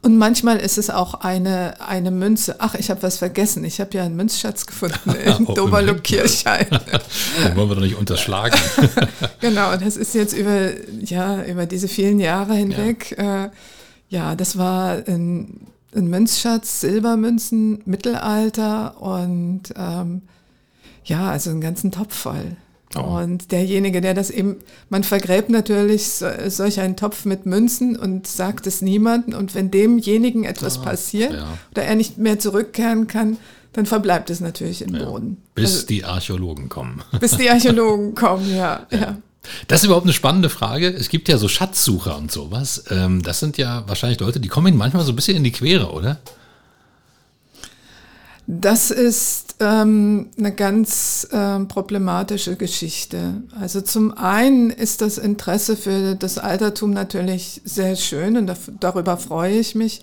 Und 0.02 0.18
manchmal 0.18 0.58
ist 0.58 0.78
es 0.78 0.90
auch 0.90 1.16
eine, 1.16 1.76
eine 1.86 2.12
Münze. 2.12 2.56
Ach, 2.60 2.74
ich 2.76 2.90
habe 2.90 3.04
was 3.04 3.18
vergessen. 3.18 3.66
Ich 3.66 3.82
habe 3.82 3.98
ja 3.98 4.04
einen 4.04 4.16
Münzschatz 4.16 4.66
gefunden 4.66 5.12
in 5.26 5.46
Oh, 5.46 5.54
Doberlo 5.54 5.90
immerhin. 5.92 6.04
Kirchheim. 6.04 6.68
Den 7.44 7.56
wollen 7.56 7.70
wir 7.70 7.76
doch 7.76 7.82
nicht 7.82 7.98
unterschlagen. 7.98 8.58
genau, 9.42 9.74
und 9.74 9.86
das 9.86 9.98
ist 9.98 10.16
jetzt 10.16 10.34
über, 10.34 10.70
ja, 11.02 11.44
über 11.44 11.66
diese 11.66 11.88
vielen 11.90 12.20
Jahre 12.20 12.56
hinweg. 12.56 13.16
Ja, 13.18 13.46
äh, 13.46 13.50
ja 14.08 14.36
das 14.36 14.58
war 14.58 15.02
ein, 15.06 15.68
ein 15.96 16.08
Münzschatz, 16.08 16.82
Silbermünzen, 16.82 17.82
Mittelalter 17.86 19.02
und 19.02 19.64
ähm, 19.76 20.22
ja, 21.04 21.32
also 21.32 21.50
einen 21.50 21.62
ganzen 21.62 21.92
Topf 21.92 22.16
voll. 22.16 22.56
Oh. 22.96 23.02
Und 23.02 23.52
derjenige, 23.52 24.02
der 24.02 24.14
das 24.14 24.30
eben, 24.32 24.58
man 24.90 25.04
vergräbt 25.04 25.50
natürlich 25.50 26.08
so, 26.08 26.28
solch 26.48 26.80
einen 26.80 26.96
Topf 26.96 27.26
mit 27.26 27.46
Münzen 27.46 27.96
und 27.96 28.26
sagt 28.26 28.66
es 28.66 28.82
niemandem. 28.82 29.38
Und 29.38 29.54
wenn 29.54 29.70
demjenigen 29.70 30.44
etwas 30.44 30.82
passiert 30.82 31.34
ja. 31.34 31.48
oder 31.72 31.84
er 31.84 31.96
nicht 31.96 32.18
mehr 32.18 32.40
zurückkehren 32.40 33.08
kann, 33.08 33.38
dann 33.74 33.86
verbleibt 33.86 34.32
es 34.32 34.40
natürlich 34.40 34.82
im 34.82 34.94
Boden. 34.94 35.38
Bis 35.54 35.76
Also, 35.76 35.88
die 35.88 36.04
Archäologen 36.04 36.70
kommen. 36.70 37.04
bis 37.20 37.38
die 37.38 37.50
Archäologen 37.50 38.16
kommen, 38.16 38.56
ja. 38.56 38.88
ja. 38.90 39.18
Das 39.68 39.82
ist 39.82 39.86
überhaupt 39.86 40.06
eine 40.06 40.14
spannende 40.14 40.50
Frage. 40.50 40.88
Es 40.88 41.10
gibt 41.10 41.30
ja 41.30 41.38
so 41.38 41.48
Schatzsucher 41.48 42.18
und 42.18 42.32
sowas. 42.32 42.84
Ähm, 42.90 43.22
das 43.22 43.40
sind 43.40 43.58
ja 43.58 43.84
wahrscheinlich 43.88 44.20
Leute, 44.20 44.40
die 44.40 44.48
kommen 44.48 44.76
manchmal 44.78 45.04
so 45.04 45.12
ein 45.12 45.16
bisschen 45.16 45.38
in 45.38 45.44
die 45.44 45.52
Quere, 45.52 45.92
oder? 45.92 46.20
Das 48.52 48.90
ist 48.90 49.58
ähm, 49.60 50.32
eine 50.36 50.52
ganz 50.52 51.28
ähm, 51.32 51.68
problematische 51.68 52.56
Geschichte. 52.56 53.44
Also 53.60 53.82
zum 53.82 54.18
einen 54.18 54.72
ist 54.72 55.02
das 55.02 55.20
Interesse 55.20 55.78
für 55.78 56.16
das 56.16 56.40
Altertum 56.40 56.90
natürlich 56.90 57.62
sehr 57.64 57.96
schön 57.96 58.38
und 58.38 58.52
darüber 58.80 59.18
freue 59.18 59.60
ich 59.60 59.76
mich. 59.76 60.02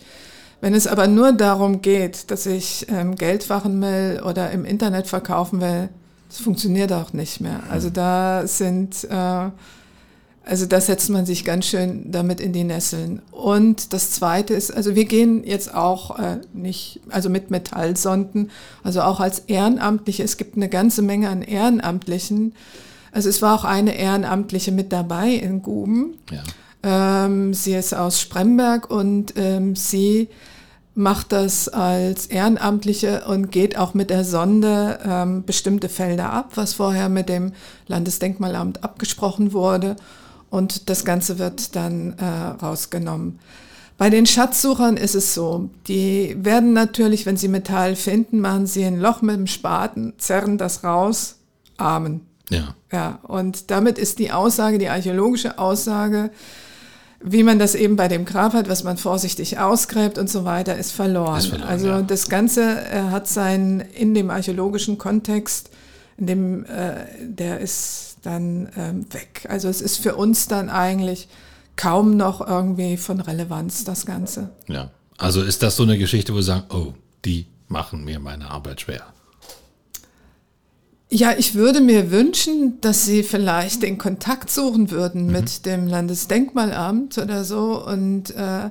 Wenn 0.60 0.74
es 0.74 0.86
aber 0.86 1.08
nur 1.08 1.32
darum 1.32 1.82
geht, 1.82 2.30
dass 2.30 2.46
ich 2.46 2.86
ähm, 2.88 3.16
Geld 3.16 3.48
machen 3.48 3.82
will 3.82 4.22
oder 4.24 4.52
im 4.52 4.64
Internet 4.64 5.08
verkaufen 5.08 5.60
will, 5.60 5.88
das 6.28 6.38
funktioniert 6.38 6.92
auch 6.92 7.12
nicht 7.12 7.40
mehr. 7.40 7.62
Also 7.70 7.90
da 7.90 8.46
sind 8.46 9.04
äh, 9.04 9.50
also 10.46 10.64
da 10.64 10.80
setzt 10.80 11.10
man 11.10 11.26
sich 11.26 11.44
ganz 11.44 11.66
schön 11.66 12.12
damit 12.12 12.40
in 12.40 12.52
die 12.52 12.62
Nesseln. 12.62 13.20
Und 13.32 13.92
das 13.92 14.12
Zweite 14.12 14.54
ist, 14.54 14.70
also 14.70 14.94
wir 14.94 15.04
gehen 15.04 15.42
jetzt 15.42 15.74
auch 15.74 16.20
äh, 16.20 16.38
nicht, 16.54 17.00
also 17.10 17.28
mit 17.28 17.50
Metallsonden, 17.50 18.52
also 18.84 19.02
auch 19.02 19.18
als 19.18 19.40
Ehrenamtliche. 19.40 20.22
Es 20.22 20.36
gibt 20.36 20.54
eine 20.54 20.68
ganze 20.68 21.02
Menge 21.02 21.30
an 21.30 21.42
Ehrenamtlichen. 21.42 22.54
Also 23.10 23.28
es 23.28 23.42
war 23.42 23.56
auch 23.56 23.64
eine 23.64 23.96
Ehrenamtliche 23.96 24.70
mit 24.70 24.92
dabei 24.92 25.30
in 25.30 25.62
Guben. 25.62 26.14
Ja. 26.30 27.24
Ähm, 27.24 27.52
sie 27.52 27.74
ist 27.74 27.92
aus 27.92 28.20
Spremberg 28.20 28.88
und 28.88 29.34
ähm, 29.34 29.74
sie 29.74 30.28
macht 30.96 31.30
das 31.30 31.68
als 31.68 32.26
Ehrenamtliche 32.26 33.24
und 33.26 33.52
geht 33.52 33.76
auch 33.76 33.94
mit 33.94 34.10
der 34.10 34.24
Sonde 34.24 34.98
ähm, 35.04 35.44
bestimmte 35.44 35.88
Felder 35.88 36.32
ab, 36.32 36.52
was 36.54 36.72
vorher 36.72 37.08
mit 37.08 37.28
dem 37.28 37.52
Landesdenkmalamt 37.86 38.82
abgesprochen 38.82 39.52
wurde. 39.52 39.96
Und 40.50 40.88
das 40.88 41.04
Ganze 41.04 41.38
wird 41.38 41.76
dann 41.76 42.14
äh, 42.18 42.24
rausgenommen. 42.64 43.38
Bei 43.98 44.10
den 44.10 44.26
Schatzsuchern 44.26 44.96
ist 44.96 45.14
es 45.14 45.34
so, 45.34 45.70
die 45.86 46.36
werden 46.38 46.72
natürlich, 46.72 47.26
wenn 47.26 47.36
sie 47.36 47.48
Metall 47.48 47.94
finden, 47.94 48.40
machen 48.40 48.66
sie 48.66 48.84
ein 48.84 49.00
Loch 49.00 49.22
mit 49.22 49.36
dem 49.36 49.46
Spaten, 49.46 50.14
zerren 50.18 50.58
das 50.58 50.82
raus, 50.82 51.36
Amen. 51.76 52.22
Ja. 52.48 52.74
Ja, 52.92 53.18
und 53.22 53.70
damit 53.70 53.98
ist 53.98 54.18
die 54.18 54.32
Aussage, 54.32 54.78
die 54.78 54.88
archäologische 54.88 55.58
Aussage, 55.58 56.30
wie 57.28 57.42
man 57.42 57.58
das 57.58 57.74
eben 57.74 57.96
bei 57.96 58.06
dem 58.06 58.24
Grab 58.24 58.52
hat, 58.52 58.68
was 58.68 58.84
man 58.84 58.96
vorsichtig 58.96 59.58
ausgräbt 59.58 60.16
und 60.16 60.30
so 60.30 60.44
weiter, 60.44 60.78
ist 60.78 60.92
verloren. 60.92 61.38
Ist 61.38 61.48
verloren, 61.48 61.68
also 61.68 61.86
ja. 61.88 62.02
das 62.02 62.28
Ganze 62.28 62.62
äh, 62.62 63.10
hat 63.10 63.26
sein 63.26 63.80
in 63.80 64.14
dem 64.14 64.30
archäologischen 64.30 64.96
Kontext, 64.96 65.70
in 66.16 66.26
dem 66.28 66.64
äh, 66.66 67.06
der 67.20 67.58
ist 67.58 68.18
dann 68.22 68.68
ähm, 68.76 69.06
weg. 69.12 69.44
Also 69.48 69.68
es 69.68 69.80
ist 69.80 69.98
für 69.98 70.14
uns 70.14 70.46
dann 70.46 70.70
eigentlich 70.70 71.28
kaum 71.74 72.16
noch 72.16 72.46
irgendwie 72.46 72.96
von 72.96 73.20
Relevanz 73.20 73.82
das 73.82 74.06
Ganze. 74.06 74.50
Ja. 74.68 74.90
Also 75.18 75.42
ist 75.42 75.62
das 75.62 75.76
so 75.76 75.82
eine 75.82 75.98
Geschichte, 75.98 76.32
wo 76.32 76.40
Sie 76.40 76.46
sagen, 76.46 76.66
oh, 76.70 76.92
die 77.24 77.46
machen 77.68 78.04
mir 78.04 78.20
meine 78.20 78.50
Arbeit 78.50 78.82
schwer. 78.82 79.02
Ja, 81.08 81.34
ich 81.36 81.54
würde 81.54 81.80
mir 81.80 82.10
wünschen, 82.10 82.80
dass 82.80 83.04
Sie 83.04 83.22
vielleicht 83.22 83.82
den 83.82 83.96
Kontakt 83.96 84.50
suchen 84.50 84.90
würden 84.90 85.26
mit 85.26 85.64
dem 85.64 85.86
Landesdenkmalamt 85.86 87.18
oder 87.18 87.44
so. 87.44 87.84
Und 87.84 88.30
äh, 88.34 88.70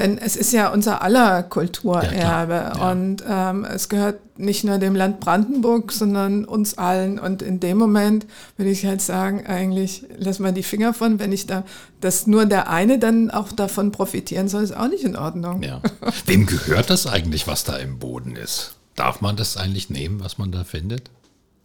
denn 0.00 0.16
es 0.16 0.34
ist 0.34 0.52
ja 0.52 0.68
unser 0.68 1.02
aller 1.02 1.42
Kulturerbe. 1.42 2.16
Ja, 2.16 2.46
ja. 2.46 2.90
Und 2.90 3.22
ähm, 3.28 3.64
es 3.64 3.88
gehört 3.88 4.38
nicht 4.38 4.64
nur 4.64 4.78
dem 4.78 4.94
Land 4.94 5.20
Brandenburg, 5.20 5.92
sondern 5.92 6.46
uns 6.46 6.76
allen. 6.78 7.18
Und 7.18 7.42
in 7.42 7.60
dem 7.60 7.76
Moment 7.76 8.26
würde 8.56 8.70
ich 8.70 8.84
halt 8.86 9.02
sagen, 9.02 9.46
eigentlich 9.46 10.04
lass 10.16 10.38
mal 10.38 10.52
die 10.52 10.62
Finger 10.62 10.94
von, 10.94 11.18
wenn 11.18 11.32
ich 11.32 11.46
da, 11.46 11.64
dass 12.00 12.26
nur 12.26 12.46
der 12.46 12.70
eine 12.70 12.98
dann 12.98 13.30
auch 13.30 13.52
davon 13.52 13.92
profitieren 13.92 14.48
soll, 14.48 14.64
ist 14.64 14.76
auch 14.76 14.88
nicht 14.88 15.04
in 15.04 15.16
Ordnung. 15.16 15.62
Ja. 15.62 15.82
Wem 16.26 16.46
gehört 16.46 16.88
das 16.88 17.06
eigentlich, 17.06 17.46
was 17.46 17.64
da 17.64 17.76
im 17.76 17.98
Boden 17.98 18.36
ist? 18.36 18.76
Darf 18.96 19.20
man 19.20 19.36
das 19.36 19.58
eigentlich 19.58 19.90
nehmen, 19.90 20.20
was 20.20 20.38
man 20.38 20.50
da 20.50 20.64
findet? 20.64 21.10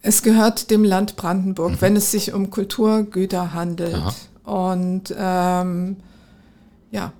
Es 0.02 0.22
gehört 0.22 0.70
dem 0.70 0.84
Land 0.84 1.16
Brandenburg, 1.16 1.80
wenn 1.80 1.96
es 1.96 2.10
sich 2.10 2.32
um 2.32 2.50
Kulturgüter 2.50 3.52
handelt. 3.54 3.94
Aha. 3.94 4.14
Und 4.44 5.12
ähm, 5.18 5.96
ja, 6.90 7.12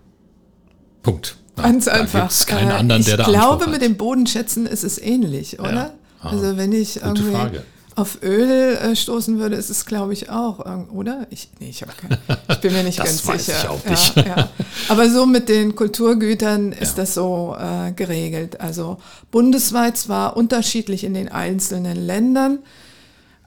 Punkt. 1.03 1.37
Na, 1.57 1.63
ganz 1.65 1.87
da 1.87 1.93
einfach. 1.93 2.21
gibt's 2.23 2.47
keinen 2.47 2.71
Äh, 2.71 2.75
anderen, 2.75 3.05
der 3.05 3.15
ich 3.19 3.25
da 3.25 3.31
glaube, 3.31 3.67
mit 3.69 3.83
dem 3.83 3.97
Bodenschätzen 3.97 4.67
ist 4.67 4.85
es 4.85 4.99
ähnlich, 4.99 5.59
oder? 5.59 5.95
Ah, 6.21 6.31
Also 6.31 6.57
wenn 6.57 6.73
ich 6.73 6.95
gute 6.95 7.07
irgendwie 7.07 7.33
Frage. 7.33 7.63
Auf 7.97 8.23
Öl 8.23 8.77
äh, 8.77 8.95
stoßen 8.95 9.39
würde, 9.39 9.57
ist 9.57 9.71
es, 9.71 9.87
glaube 9.87 10.13
ich, 10.13 10.29
auch, 10.29 10.61
oder? 10.93 11.27
Ich, 11.31 11.49
nee, 11.59 11.71
ich, 11.71 11.81
keine, 11.81 12.19
ich 12.49 12.61
bin 12.61 12.75
mir 12.75 12.85
nicht 12.85 12.99
ganz 13.03 13.27
weiß 13.27 13.47
sicher. 13.47 13.59
ich 13.63 13.69
auch 13.69 13.85
nicht. 13.87 14.17
Ja, 14.17 14.25
ja. 14.25 14.49
Aber 14.89 15.09
so 15.09 15.25
mit 15.25 15.49
den 15.49 15.75
Kulturgütern 15.75 16.73
ist 16.73 16.99
das 16.99 17.15
so 17.15 17.57
äh, 17.59 17.93
geregelt. 17.93 18.61
Also 18.61 18.99
bundesweit 19.31 19.97
zwar 19.97 20.37
unterschiedlich 20.37 21.05
in 21.05 21.15
den 21.15 21.29
einzelnen 21.31 21.97
Ländern. 21.97 22.59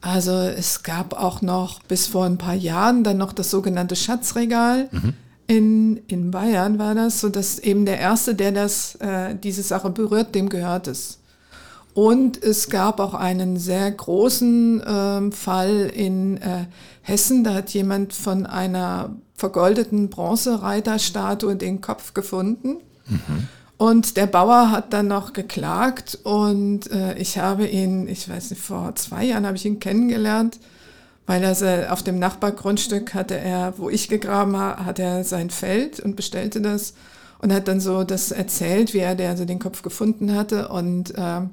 Also 0.02 0.32
es 0.32 0.82
gab 0.82 1.14
auch 1.14 1.44
noch 1.44 1.84
bis 1.84 2.08
vor 2.08 2.26
ein 2.26 2.40
paar 2.40 2.56
Jahren 2.56 3.04
dann 3.04 3.18
noch 3.18 3.34
das 3.34 3.52
sogenannte 3.52 3.96
Schatzregal. 3.96 4.90
Mhm. 4.92 5.14
In, 5.46 5.98
in 6.08 6.32
Bayern 6.32 6.80
war 6.80 6.96
das, 6.96 7.22
so 7.22 7.30
dass 7.30 7.60
eben 7.60 7.86
der 7.86 8.00
Erste, 8.00 8.34
der 8.34 8.52
das, 8.52 8.96
äh, 8.96 9.36
diese 9.36 9.62
Sache 9.62 9.92
berührt, 9.92 10.34
dem 10.34 10.50
gehört 10.50 10.88
es. 10.88 11.20
Und 11.93 12.41
es 12.41 12.69
gab 12.69 12.99
auch 12.99 13.13
einen 13.13 13.58
sehr 13.58 13.91
großen 13.91 14.84
ähm, 14.86 15.32
Fall 15.32 15.91
in 15.93 16.38
äh, 16.38 16.65
Hessen. 17.02 17.43
Da 17.43 17.56
hat 17.56 17.71
jemand 17.71 18.13
von 18.13 18.45
einer 18.45 19.15
vergoldeten 19.36 20.10
Bronzereiterstatue 20.10 21.56
den 21.56 21.82
Kopf 21.82 22.13
gefunden. 22.13 22.78
Und 23.78 24.17
der 24.17 24.28
Bauer 24.28 24.71
hat 24.71 24.91
dann 24.91 25.08
noch 25.08 25.32
geklagt 25.34 26.19
und 26.23 26.91
äh, 26.91 27.17
ich 27.17 27.38
habe 27.38 27.65
ihn, 27.65 28.08
ich 28.08 28.28
weiß 28.28 28.49
nicht, 28.49 28.62
vor 28.62 28.93
zwei 28.95 29.23
Jahren 29.23 29.45
habe 29.45 29.56
ich 29.56 29.65
ihn 29.65 29.80
kennengelernt, 29.80 30.60
weil 31.25 31.43
er 31.43 31.93
auf 31.93 32.04
dem 32.04 32.19
Nachbargrundstück 32.19 33.13
hatte 33.13 33.38
er, 33.38 33.73
wo 33.78 33.89
ich 33.89 34.10
gegraben 34.10 34.58
habe, 34.58 34.86
hat 34.86 34.99
er 34.99 35.23
sein 35.23 35.49
Feld 35.49 36.02
und 36.02 36.17
bestellte 36.17 36.60
das 36.60 36.93
und 37.39 37.54
hat 37.54 37.69
dann 37.69 37.80
so 37.80 38.04
das 38.04 38.32
erzählt, 38.32 38.93
wie 38.93 38.99
er 38.99 39.15
der 39.15 39.30
also 39.30 39.45
den 39.45 39.60
Kopf 39.60 39.82
gefunden 39.82 40.36
hatte 40.36 40.67
und 40.67 41.13
ähm, 41.15 41.52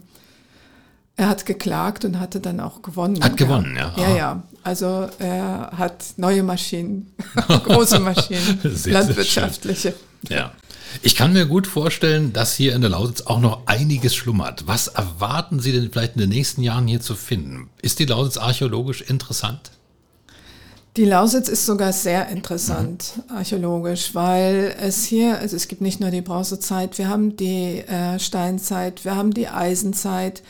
er 1.17 1.29
hat 1.29 1.47
geklagt 1.47 2.05
und 2.05 2.21
hatte 2.21 2.41
dann 2.41 2.61
auch 2.61 2.83
gewonnen. 2.83 3.23
Hat 3.23 3.37
gewonnen, 3.37 3.75
ja. 3.77 3.95
Ja, 3.97 4.17
ja. 4.17 4.43
Also 4.63 5.09
er 5.19 5.73
hat 5.77 6.05
neue 6.17 6.43
Maschinen, 6.43 7.15
große 7.49 8.01
Maschinen, 8.01 8.61
Sehr, 8.63 8.73
sehr 8.73 8.93
landwirtschaftliche. 8.93 9.95
Ja. 10.29 10.53
Ich 11.03 11.15
kann 11.15 11.33
mir 11.33 11.47
gut 11.47 11.67
vorstellen, 11.67 12.33
dass 12.33 12.55
hier 12.55 12.75
in 12.75 12.81
der 12.81 12.91
Lausitz 12.91 13.23
auch 13.23 13.41
noch 13.41 13.67
einiges 13.67 14.15
schlummert. 14.15 14.67
Was 14.67 14.89
erwarten 14.89 15.61
Sie 15.61 15.73
denn 15.73 15.91
vielleicht 15.91 16.15
in 16.15 16.21
den 16.21 16.31
nächsten 16.31 16.63
Jahren 16.63 16.87
hier 16.87 17.01
zu 17.01 17.15
finden? 17.15 17.69
Ist 17.83 17.99
die 17.99 18.07
Lausitz 18.07 18.39
archäologisch 18.39 19.03
interessant? 19.03 19.73
Die 20.97 21.05
Lausitz 21.05 21.49
ist 21.49 21.67
sogar 21.67 21.93
sehr 21.93 22.29
interessant 22.29 23.21
archäologisch, 23.29 24.15
weil 24.15 24.75
es 24.81 25.05
hier, 25.05 25.39
also 25.39 25.55
es 25.55 25.69
gibt 25.69 25.83
nicht 25.83 26.01
nur 26.01 26.11
die 26.11 26.23
Bronzezeit, 26.23 26.97
wir 26.97 27.09
haben 27.09 27.37
die 27.37 27.81
äh, 27.81 28.19
Steinzeit, 28.19 29.05
wir 29.05 29.15
haben 29.15 29.35
die 29.35 29.49
Eisenzeit 29.49 30.43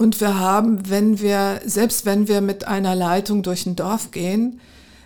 und 0.00 0.18
wir 0.22 0.38
haben, 0.38 0.88
wenn 0.88 1.20
wir, 1.20 1.60
selbst 1.66 2.06
wenn 2.06 2.26
wir 2.26 2.40
mit 2.40 2.66
einer 2.66 2.94
Leitung 2.94 3.42
durch 3.42 3.66
ein 3.66 3.76
Dorf 3.76 4.10
gehen, 4.10 4.58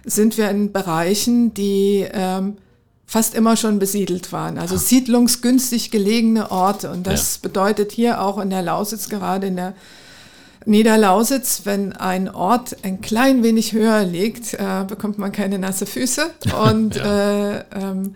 sind 0.05 0.39
wir 0.39 0.49
in 0.51 0.71
Bereichen, 0.71 1.53
die 1.53 2.07
ähm, 2.13 2.57
fast 3.05 3.35
immer 3.35 3.57
schon 3.57 3.81
besiedelt 3.81 4.33
waren. 4.33 4.57
Also 4.57 4.77
siedlungsgünstig 4.77 5.91
gelegene 5.91 6.53
Orte. 6.53 6.91
Und 6.93 7.09
das 7.09 7.35
Ja. 7.35 7.41
bedeutet 7.43 7.91
hier 7.91 8.23
auch 8.23 8.39
in 8.39 8.51
der 8.51 8.63
Lausitz, 8.63 9.09
gerade 9.09 9.49
in 9.49 9.57
der 9.57 9.75
Niederlausitz, 10.65 11.63
wenn 11.65 11.93
ein 11.93 12.29
Ort 12.33 12.77
ein 12.85 13.01
klein 13.01 13.43
wenig 13.43 13.73
höher 13.73 14.05
liegt, 14.05 14.55
äh, 14.55 14.85
bekommt 14.87 15.19
man 15.19 15.33
keine 15.33 15.59
nasse 15.59 15.87
Füße. 15.87 16.31
Und 16.71 16.97
äh, 16.97 17.59
ähm, 17.59 18.15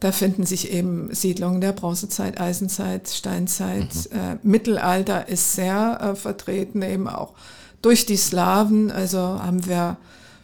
da 0.00 0.12
finden 0.12 0.46
sich 0.46 0.72
eben 0.72 1.12
Siedlungen 1.12 1.60
der 1.60 1.72
Bronzezeit, 1.72 2.40
Eisenzeit, 2.40 3.08
Steinzeit. 3.08 4.06
Äh, 4.12 4.36
Mittelalter 4.42 5.28
ist 5.28 5.54
sehr 5.54 5.98
äh, 6.00 6.14
vertreten, 6.14 6.82
eben 6.82 7.08
auch 7.08 7.34
durch 7.82 8.06
die 8.06 8.16
Slawen. 8.16 8.92
Also 8.92 9.18
haben 9.18 9.66
wir 9.66 9.96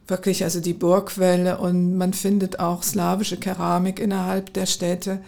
wirklich 0.09 0.43
also 0.45 0.61
die 0.61 0.75
Burgwelle 0.75 1.59
und 1.59 1.97
man 1.97 2.13
findet 2.13 2.59
auch 2.59 2.83
slawische 2.83 3.37
Keramik 3.37 4.01
innerhalb 4.01 4.53
der 4.53 4.67
Städte. 4.67 5.21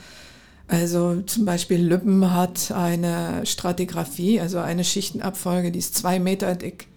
Also 0.68 1.22
zum 1.22 1.44
Beispiel 1.44 1.80
Lübben 1.80 2.34
hat 2.34 2.72
eine 2.72 3.46
Stratigraphie, 3.46 4.40
also 4.40 4.58
eine 4.58 4.82
Schichtenabfolge, 4.82 5.70
die 5.70 5.78
ist 5.78 5.94
zwei 5.94 6.18
Meter 6.18 6.56
dick. 6.56 6.88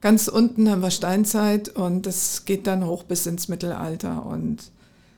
Ganz 0.00 0.26
unten 0.26 0.68
haben 0.68 0.82
wir 0.82 0.90
Steinzeit 0.90 1.68
und 1.68 2.06
das 2.06 2.44
geht 2.44 2.66
dann 2.66 2.84
hoch 2.84 3.04
bis 3.04 3.26
ins 3.26 3.46
Mittelalter 3.46 4.26
und 4.26 4.58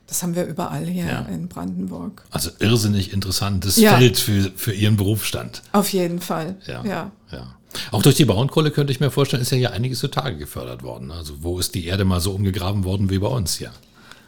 das 0.07 0.21
haben 0.23 0.35
wir 0.35 0.45
überall 0.45 0.85
hier 0.85 1.05
Ja. 1.05 1.21
in 1.31 1.47
Brandenburg. 1.47 2.23
Also 2.31 2.51
irrsinnig 2.59 3.11
interessantes 3.13 3.77
Ja. 3.77 3.97
Feld 3.97 4.17
für, 4.17 4.51
für 4.55 4.73
Ihren 4.73 4.97
Berufsstand. 4.97 5.61
Auf 5.71 5.89
jeden 5.93 6.21
Fall. 6.21 6.55
Ja, 6.67 6.83
ja. 6.85 7.11
ja. 7.31 7.47
Auch 7.91 8.01
durch 8.03 8.15
die 8.15 8.25
Braunkohle 8.25 8.71
könnte 8.71 8.91
ich 8.93 8.99
mir 8.99 9.11
vorstellen, 9.11 9.41
ist 9.41 9.51
ja 9.51 9.57
hier 9.57 9.73
einiges 9.73 9.99
zutage 9.99 10.37
gefördert 10.37 10.83
worden. 10.83 11.11
Also 11.11 11.35
wo 11.41 11.59
ist 11.59 11.75
die 11.75 11.85
Erde 11.87 12.05
mal 12.05 12.21
so 12.21 12.31
umgegraben 12.31 12.83
worden 12.85 13.09
wie 13.09 13.19
bei 13.19 13.27
uns 13.27 13.55
hier? 13.55 13.71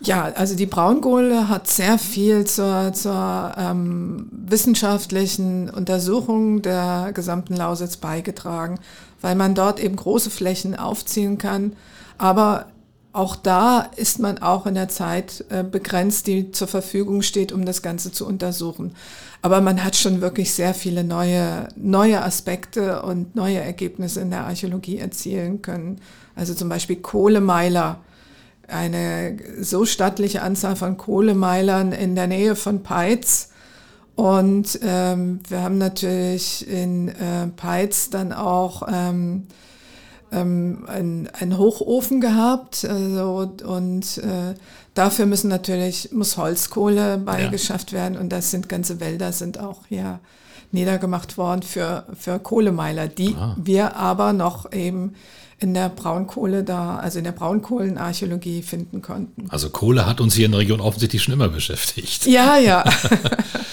Ja, 0.02 0.26
also 0.36 0.56
die 0.56 0.66
Braunkohle 0.68 1.50
hat 1.50 1.68
sehr 1.68 1.98
viel 1.98 2.46
zur, 2.46 2.94
zur 2.94 3.54
ähm, 3.58 4.28
wissenschaftlichen 4.32 5.70
Untersuchung 5.70 6.62
der 6.62 7.12
gesamten 7.14 7.56
Lausitz 7.56 7.98
beigetragen, 7.98 8.80
weil 9.22 9.36
man 9.36 9.56
dort 9.56 9.80
eben 9.80 9.96
große 9.96 10.30
Flächen 10.30 10.76
aufziehen 10.76 11.38
kann. 11.38 11.74
Aber 12.20 12.68
auch 13.18 13.36
da 13.36 13.80
ist 13.96 14.20
man 14.20 14.38
auch 14.38 14.68
in 14.68 14.76
der 14.76 14.90
Zeit 14.90 15.44
äh, 15.50 15.64
begrenzt, 15.64 16.28
die 16.28 16.52
zur 16.52 16.68
Verfügung 16.68 17.24
steht, 17.24 17.52
um 17.52 17.66
das 17.66 17.82
Ganze 17.82 18.12
zu 18.12 18.28
untersuchen. 18.28 18.94
Aber 19.42 19.60
man 19.60 19.84
hat 19.84 19.96
schon 19.96 20.22
wirklich 20.22 20.54
sehr 20.54 20.76
viele 20.76 21.04
neue, 21.04 21.68
neue 21.76 22.22
Aspekte 22.22 23.02
und 23.02 23.36
neue 23.36 23.60
Ergebnisse 23.60 24.22
in 24.22 24.30
der 24.30 24.46
Archäologie 24.46 25.00
erzielen 25.00 25.64
können. 25.64 26.00
Also 26.36 26.54
zum 26.54 26.70
Beispiel 26.70 26.98
Kohlemeiler 26.98 28.02
eine 28.68 29.38
so 29.62 29.86
stattliche 29.86 30.44
Anzahl 30.44 30.76
von 30.76 30.98
Kohlemeilern 30.98 31.94
in 31.94 32.16
der 32.16 32.28
Nähe 32.28 32.56
von 32.56 32.84
Peitz. 32.84 33.50
Und 34.16 34.80
ähm, 34.84 35.40
wir 35.48 35.62
haben 35.62 35.80
natürlich 35.80 36.68
in 36.68 37.08
äh, 37.10 37.48
Peitz 37.56 38.10
dann 38.12 38.34
auch 38.34 38.88
ähm, 38.92 39.48
ähm, 40.32 40.86
einen, 40.88 41.28
einen 41.40 41.58
Hochofen 41.58 42.22
gehabt. 42.22 42.86
Also, 42.86 43.52
und 43.66 44.18
äh, 44.20 44.56
dafür 44.94 45.26
müssen 45.26 45.50
natürlich, 45.50 46.12
muss 46.12 46.38
Holzkohle 46.38 47.18
beigeschafft 47.18 47.94
werden. 47.94 48.18
Und 48.18 48.30
das 48.30 48.52
sind 48.52 48.70
ganze 48.70 49.00
Wälder, 49.00 49.32
sind 49.32 49.60
auch 49.60 49.82
hier 49.88 50.20
niedergemacht 50.72 51.38
worden 51.38 51.62
für, 51.64 52.06
für 52.18 52.40
Kohlemeiler, 52.40 53.08
die 53.08 53.36
Ah. 53.38 53.56
wir 53.58 53.96
aber 53.96 54.34
noch 54.34 54.72
eben 54.74 55.14
in 55.60 55.74
der 55.74 55.90
Braunkohle 55.90 56.64
da, 56.64 56.98
also 56.98 57.18
in 57.18 57.24
der 57.24 57.32
Braunkohlenarchäologie 57.32 58.62
finden 58.62 59.02
konnten. 59.02 59.48
Also 59.50 59.70
Kohle 59.70 60.06
hat 60.06 60.22
uns 60.22 60.36
hier 60.36 60.46
in 60.46 60.52
der 60.52 60.60
Region 60.60 60.82
offensichtlich 60.82 61.24
schon 61.24 61.34
immer 61.34 61.50
beschäftigt. 61.50 62.26
Ja, 62.28 62.58
ja. 62.58 62.84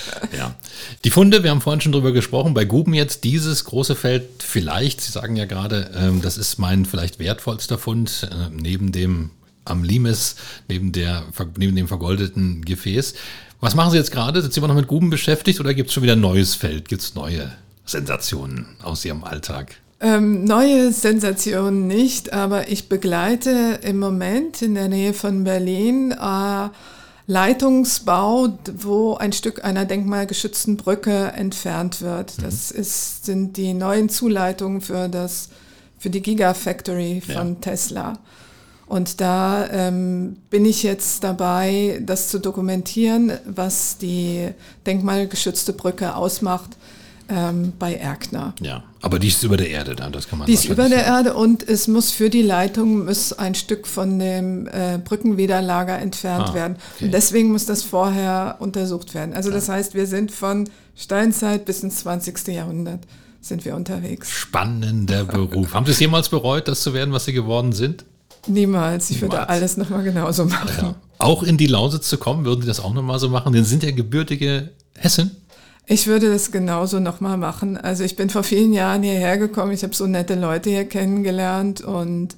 Die 1.05 1.11
Funde, 1.11 1.43
wir 1.43 1.51
haben 1.51 1.61
vorhin 1.61 1.83
schon 1.83 1.93
drüber 1.93 2.13
gesprochen, 2.13 2.55
bei 2.55 2.65
Guben 2.65 2.95
jetzt 2.95 3.25
dieses 3.25 3.67
große 3.67 3.95
Feld 3.95 4.43
vielleicht, 4.43 5.03
Sie 5.03 5.13
sagen 5.13 5.37
ja 5.37 5.45
gerade, 5.45 5.91
ähm, 5.95 6.23
das 6.23 6.39
ist 6.39 6.59
mein 6.59 6.87
vielleicht 6.87 7.19
wertvollster 7.19 7.77
Fund, 7.77 8.27
äh, 8.31 8.49
neben 8.51 8.91
dem 8.91 9.29
am 9.67 9.85
Limes, 9.85 10.37
neben, 10.67 10.93
der, 10.93 11.25
neben 11.59 11.77
dem 11.77 11.89
vergoldeten 11.89 12.65
Gefäß. 12.65 13.15
Was 13.61 13.75
machen 13.75 13.91
Sie 13.91 13.99
jetzt 13.99 14.13
gerade? 14.13 14.41
Sind 14.41 14.55
Sie 14.55 14.61
immer 14.61 14.69
noch 14.69 14.75
mit 14.75 14.87
Guben 14.87 15.11
beschäftigt 15.11 15.61
oder 15.61 15.75
gibt 15.75 15.89
es 15.89 15.95
schon 15.95 16.03
wieder 16.03 16.15
ein 16.15 16.21
neues 16.23 16.55
Feld? 16.55 16.89
Gibt 16.89 17.03
es 17.03 17.15
neue 17.15 17.53
Sensationen 17.85 18.67
aus 18.83 19.05
Ihrem 19.05 19.25
Alltag? 19.25 19.75
Ähm, 20.01 20.45
neue 20.45 20.91
Sensationen 20.91 21.87
nicht, 21.87 22.33
aber 22.33 22.69
ich 22.69 22.89
begleite 22.89 23.79
im 23.83 23.99
Moment 23.99 24.63
in 24.63 24.75
der 24.75 24.89
Nähe 24.89 25.13
von 25.13 25.45
Berlin 25.45 26.13
äh, 26.13 26.69
Leitungsbau, 27.27 28.59
wo 28.77 29.15
ein 29.15 29.33
Stück 29.33 29.65
einer 29.65 29.87
denkmalgeschützten 29.87 30.77
Brücke 30.77 31.33
entfernt 31.33 32.03
wird. 32.03 32.43
Das 32.43 32.71
ist, 32.71 33.25
sind 33.25 33.57
die 33.57 33.73
neuen 33.73 34.09
Zuleitungen 34.11 34.81
für, 34.81 35.09
das, 35.09 35.49
für 35.99 36.11
die 36.11 36.21
Gigafactory 36.21 37.23
von 37.23 37.55
Ja. 37.55 37.61
Tesla. 37.61 38.19
Und 38.87 39.23
da 39.23 39.67
ähm, 39.71 40.37
bin 40.51 40.67
ich 40.67 40.83
jetzt 40.83 41.25
dabei, 41.25 42.01
das 42.05 42.29
zu 42.29 42.39
dokumentieren, 42.39 43.33
was 43.47 43.97
die 43.97 44.51
denkmalgeschützte 44.87 45.73
Brücke 45.73 46.15
ausmacht 46.15 46.77
ähm, 47.29 47.73
bei 47.79 47.95
Erkner. 47.95 48.55
Ja, 48.61 48.83
aber 49.01 49.19
die 49.19 49.29
ist 49.29 49.43
über 49.43 49.57
der 49.57 49.71
Erde 49.71 49.95
dann, 49.97 50.13
das 50.13 50.29
kann 50.29 50.39
man 50.39 50.47
Die 50.47 50.53
ist 50.55 50.67
über 50.67 50.89
der 50.89 51.05
Erde 51.05 51.35
und 51.35 51.67
es 51.69 51.89
muss 51.89 52.11
für 52.11 52.29
die 52.31 52.43
Leitung 52.43 53.07
muss 53.07 53.33
ein 53.33 53.55
Stück 53.55 53.87
von 53.87 54.19
dem 54.19 54.67
äh, 54.67 54.99
Brückenwiderlager 55.03 55.99
entfernt 55.99 56.49
Ah, 56.51 56.55
werden. 56.55 56.77
okay. 56.97 57.07
Und 57.07 57.15
deswegen 57.15 57.51
muss 57.53 57.67
das 57.67 57.83
vorher 57.83 58.57
untersucht 58.61 59.15
werden. 59.15 59.35
Also 59.35 59.51
das 59.51 59.69
heißt, 59.69 59.95
wir 59.95 60.07
sind 60.07 60.31
von 60.33 60.69
Steinzeit 60.97 61.65
bis 61.65 61.83
ins 61.83 61.97
20. 61.97 62.49
Jahrhundert 62.49 63.01
sind 63.41 63.65
wir 63.65 63.75
unterwegs. 63.77 64.31
Spannender 64.31 65.25
Beruf. 65.25 65.75
Haben 65.75 65.85
Sie 65.87 65.93
es 65.93 66.01
jemals 66.01 66.29
bereut, 66.31 66.67
das 66.69 66.83
zu 66.83 66.95
werden, 66.95 67.13
was 67.13 67.25
Sie 67.27 67.33
geworden 67.33 67.73
sind? 67.73 68.05
Niemals. 68.47 69.11
Ich 69.11 69.21
würde 69.21 69.37
Niemals. 69.37 69.49
alles 69.51 69.77
nochmal 69.77 70.03
genauso 70.03 70.45
machen. 70.47 70.69
Ja. 70.81 70.95
Auch 71.19 71.43
in 71.43 71.57
die 71.57 71.67
Lausitz 71.67 72.09
zu 72.09 72.19
kommen, 72.19 72.45
würden 72.45 72.61
Sie 72.63 72.67
das 72.67 72.81
auch 72.81 72.93
nochmal 72.95 73.19
so 73.19 73.29
machen? 73.29 73.53
Denn 73.53 73.65
Sie 73.65 73.71
sind 73.71 73.83
ja 73.83 73.91
gebürtige 73.91 74.71
Hessen. 74.97 75.31
Ich 75.87 76.07
würde 76.07 76.31
das 76.33 76.51
genauso 76.51 76.99
nochmal 77.01 77.37
machen. 77.37 77.77
Also 77.77 78.05
ich 78.05 78.17
bin 78.17 78.31
vor 78.31 78.43
vielen 78.43 78.73
Jahren 78.73 79.03
hierher 79.03 79.37
gekommen. 79.37 79.73
Ich 79.73 79.83
habe 79.83 79.95
so 79.95 80.07
nette 80.07 80.35
Leute 80.35 80.71
hier 80.71 80.87
kennengelernt 80.87 81.83
und 81.83 82.37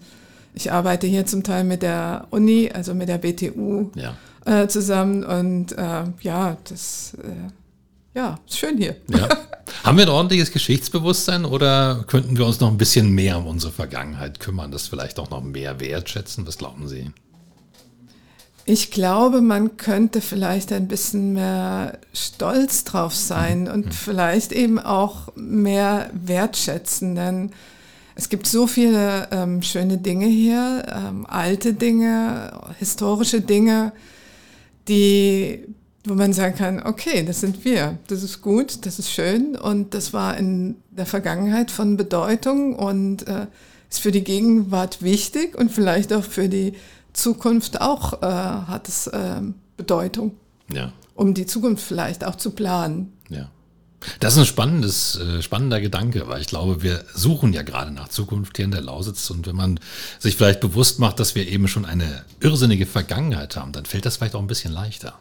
ich 0.54 0.72
arbeite 0.72 1.06
hier 1.06 1.26
zum 1.26 1.42
Teil 1.44 1.62
mit 1.64 1.82
der 1.82 2.26
Uni, 2.30 2.70
also 2.72 2.94
mit 2.94 3.08
der 3.08 3.18
BTU 3.18 3.90
Ja. 3.94 4.16
äh, 4.44 4.66
zusammen. 4.68 5.22
Und 5.24 5.72
äh, 5.78 6.04
ja, 6.22 6.56
das 6.68 7.16
äh, 7.22 8.18
ja, 8.18 8.38
ist 8.48 8.58
schön 8.58 8.78
hier. 8.78 8.96
ja. 9.08 9.28
Haben 9.84 9.98
wir 9.98 10.06
ein 10.06 10.10
ordentliches 10.10 10.50
Geschichtsbewusstsein 10.52 11.44
oder 11.44 12.04
könnten 12.08 12.36
wir 12.38 12.46
uns 12.46 12.58
noch 12.60 12.70
ein 12.70 12.78
bisschen 12.78 13.10
mehr 13.10 13.38
um 13.38 13.46
unsere 13.46 13.72
Vergangenheit 13.72 14.40
kümmern, 14.40 14.70
das 14.72 14.88
vielleicht 14.88 15.18
auch 15.20 15.30
noch 15.30 15.42
mehr 15.42 15.78
wertschätzen? 15.80 16.46
Was 16.46 16.58
glauben 16.58 16.88
Sie? 16.88 17.10
Ich 18.68 18.90
glaube, 18.90 19.42
man 19.42 19.76
könnte 19.76 20.20
vielleicht 20.20 20.72
ein 20.72 20.88
bisschen 20.88 21.34
mehr 21.34 22.00
stolz 22.12 22.82
drauf 22.82 23.14
sein 23.14 23.70
und 23.70 23.94
vielleicht 23.94 24.50
eben 24.50 24.80
auch 24.80 25.28
mehr 25.36 26.10
wertschätzen, 26.12 27.14
denn 27.14 27.52
es 28.16 28.28
gibt 28.28 28.48
so 28.48 28.66
viele 28.66 29.28
ähm, 29.30 29.62
schöne 29.62 29.98
Dinge 29.98 30.26
hier, 30.26 30.82
ähm, 30.92 31.26
alte 31.28 31.74
Dinge, 31.74 32.60
historische 32.80 33.40
Dinge, 33.40 33.92
die, 34.88 35.62
wo 36.04 36.14
man 36.14 36.32
sagen 36.32 36.56
kann, 36.56 36.82
okay, 36.82 37.22
das 37.24 37.40
sind 37.40 37.64
wir, 37.64 37.98
das 38.08 38.24
ist 38.24 38.42
gut, 38.42 38.84
das 38.84 38.98
ist 38.98 39.12
schön 39.12 39.54
und 39.54 39.94
das 39.94 40.12
war 40.12 40.36
in 40.36 40.74
der 40.90 41.06
Vergangenheit 41.06 41.70
von 41.70 41.96
Bedeutung 41.96 42.74
und 42.74 43.28
äh, 43.28 43.46
ist 43.88 44.00
für 44.00 44.10
die 44.10 44.24
Gegenwart 44.24 45.02
wichtig 45.02 45.56
und 45.56 45.70
vielleicht 45.70 46.12
auch 46.12 46.24
für 46.24 46.48
die 46.48 46.72
Zukunft 47.16 47.80
auch 47.80 48.22
äh, 48.22 48.26
hat 48.26 48.88
es 48.88 49.10
ähm, 49.12 49.54
Bedeutung, 49.76 50.36
Ja, 50.72 50.92
um 51.14 51.34
die 51.34 51.46
Zukunft 51.46 51.84
vielleicht 51.84 52.24
auch 52.24 52.36
zu 52.36 52.50
planen. 52.50 53.12
ja. 53.28 53.50
Das 54.20 54.34
ist 54.34 54.38
ein 54.38 54.46
spannendes, 54.46 55.16
äh, 55.16 55.42
spannender 55.42 55.80
Gedanke, 55.80 56.28
weil 56.28 56.40
ich 56.40 56.46
glaube, 56.46 56.82
wir 56.82 57.02
suchen 57.14 57.52
ja 57.52 57.62
gerade 57.62 57.90
nach 57.90 58.08
Zukunft 58.08 58.56
hier 58.56 58.66
in 58.66 58.70
der 58.70 58.82
Lausitz 58.82 59.30
und 59.30 59.46
wenn 59.48 59.56
man 59.56 59.80
sich 60.20 60.36
vielleicht 60.36 60.60
bewusst 60.60 61.00
macht, 61.00 61.18
dass 61.18 61.34
wir 61.34 61.48
eben 61.48 61.66
schon 61.66 61.84
eine 61.86 62.24
irrsinnige 62.40 62.86
Vergangenheit 62.86 63.56
haben, 63.56 63.72
dann 63.72 63.84
fällt 63.86 64.06
das 64.06 64.18
vielleicht 64.18 64.36
auch 64.36 64.40
ein 64.40 64.46
bisschen 64.46 64.72
leichter. 64.72 65.14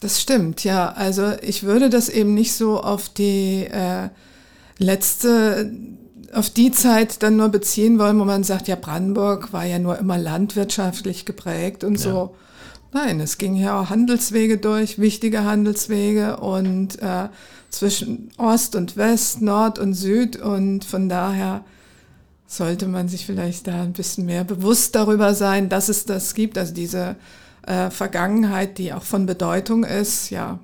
Das 0.00 0.20
stimmt, 0.20 0.62
ja. 0.64 0.92
Also 0.92 1.32
ich 1.40 1.62
würde 1.62 1.88
das 1.88 2.08
eben 2.10 2.34
nicht 2.34 2.52
so 2.52 2.82
auf 2.82 3.08
die 3.08 3.64
äh, 3.64 4.10
letzte, 4.78 5.72
auf 6.32 6.50
die 6.50 6.70
Zeit 6.70 7.22
dann 7.22 7.36
nur 7.36 7.48
beziehen 7.48 7.98
wollen, 7.98 8.18
wo 8.18 8.24
man 8.24 8.44
sagt, 8.44 8.68
ja, 8.68 8.76
Brandenburg 8.76 9.52
war 9.52 9.64
ja 9.64 9.78
nur 9.78 9.98
immer 9.98 10.18
landwirtschaftlich 10.18 11.24
geprägt 11.24 11.84
und 11.84 11.98
so. 11.98 12.34
Nein, 12.92 13.20
es 13.20 13.38
ging 13.38 13.54
ja 13.54 13.80
auch 13.80 13.90
Handelswege 13.90 14.58
durch, 14.58 14.98
wichtige 14.98 15.44
Handelswege 15.44 16.38
und 16.38 17.00
äh, 17.02 17.28
zwischen 17.70 18.30
Ost 18.38 18.74
und 18.76 18.96
West, 18.96 19.42
Nord 19.42 19.78
und 19.78 19.94
Süd 19.94 20.36
und 20.36 20.84
von 20.84 21.08
daher 21.08 21.64
sollte 22.46 22.86
man 22.88 23.08
sich 23.08 23.26
vielleicht 23.26 23.66
da 23.66 23.82
ein 23.82 23.92
bisschen 23.92 24.24
mehr 24.24 24.42
bewusst 24.42 24.94
darüber 24.94 25.34
sein, 25.34 25.68
dass 25.68 25.90
es 25.90 26.06
das 26.06 26.34
gibt, 26.34 26.56
also 26.56 26.72
diese 26.72 27.16
äh, 27.66 27.90
Vergangenheit, 27.90 28.78
die 28.78 28.94
auch 28.94 29.02
von 29.02 29.26
Bedeutung 29.26 29.84
ist, 29.84 30.30
ja. 30.30 30.58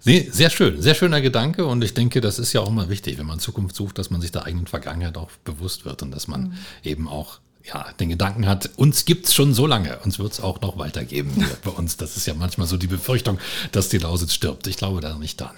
Sehr 0.00 0.50
schön, 0.50 0.80
sehr 0.80 0.94
schöner 0.94 1.20
Gedanke 1.20 1.64
und 1.66 1.82
ich 1.82 1.94
denke, 1.94 2.20
das 2.20 2.38
ist 2.38 2.52
ja 2.52 2.60
auch 2.60 2.68
immer 2.68 2.88
wichtig, 2.88 3.18
wenn 3.18 3.26
man 3.26 3.38
Zukunft 3.38 3.74
sucht, 3.76 3.98
dass 3.98 4.10
man 4.10 4.20
sich 4.20 4.32
der 4.32 4.44
eigenen 4.44 4.66
Vergangenheit 4.66 5.16
auch 5.16 5.30
bewusst 5.44 5.84
wird 5.84 6.02
und 6.02 6.10
dass 6.10 6.28
man 6.28 6.42
mhm. 6.42 6.54
eben 6.82 7.08
auch 7.08 7.40
ja, 7.64 7.86
den 7.98 8.10
Gedanken 8.10 8.46
hat, 8.46 8.70
uns 8.76 9.04
gibt 9.06 9.26
es 9.26 9.34
schon 9.34 9.54
so 9.54 9.66
lange, 9.66 9.98
uns 10.04 10.18
wird 10.18 10.32
es 10.32 10.40
auch 10.40 10.60
noch 10.60 10.78
weitergeben 10.78 11.32
bei 11.64 11.70
uns. 11.70 11.96
Das 11.96 12.16
ist 12.16 12.26
ja 12.26 12.34
manchmal 12.34 12.66
so 12.66 12.76
die 12.76 12.86
Befürchtung, 12.86 13.38
dass 13.72 13.88
die 13.88 13.98
Lausitz 13.98 14.34
stirbt. 14.34 14.66
Ich 14.66 14.76
glaube 14.76 15.00
da 15.00 15.16
nicht 15.16 15.40
dran. 15.40 15.54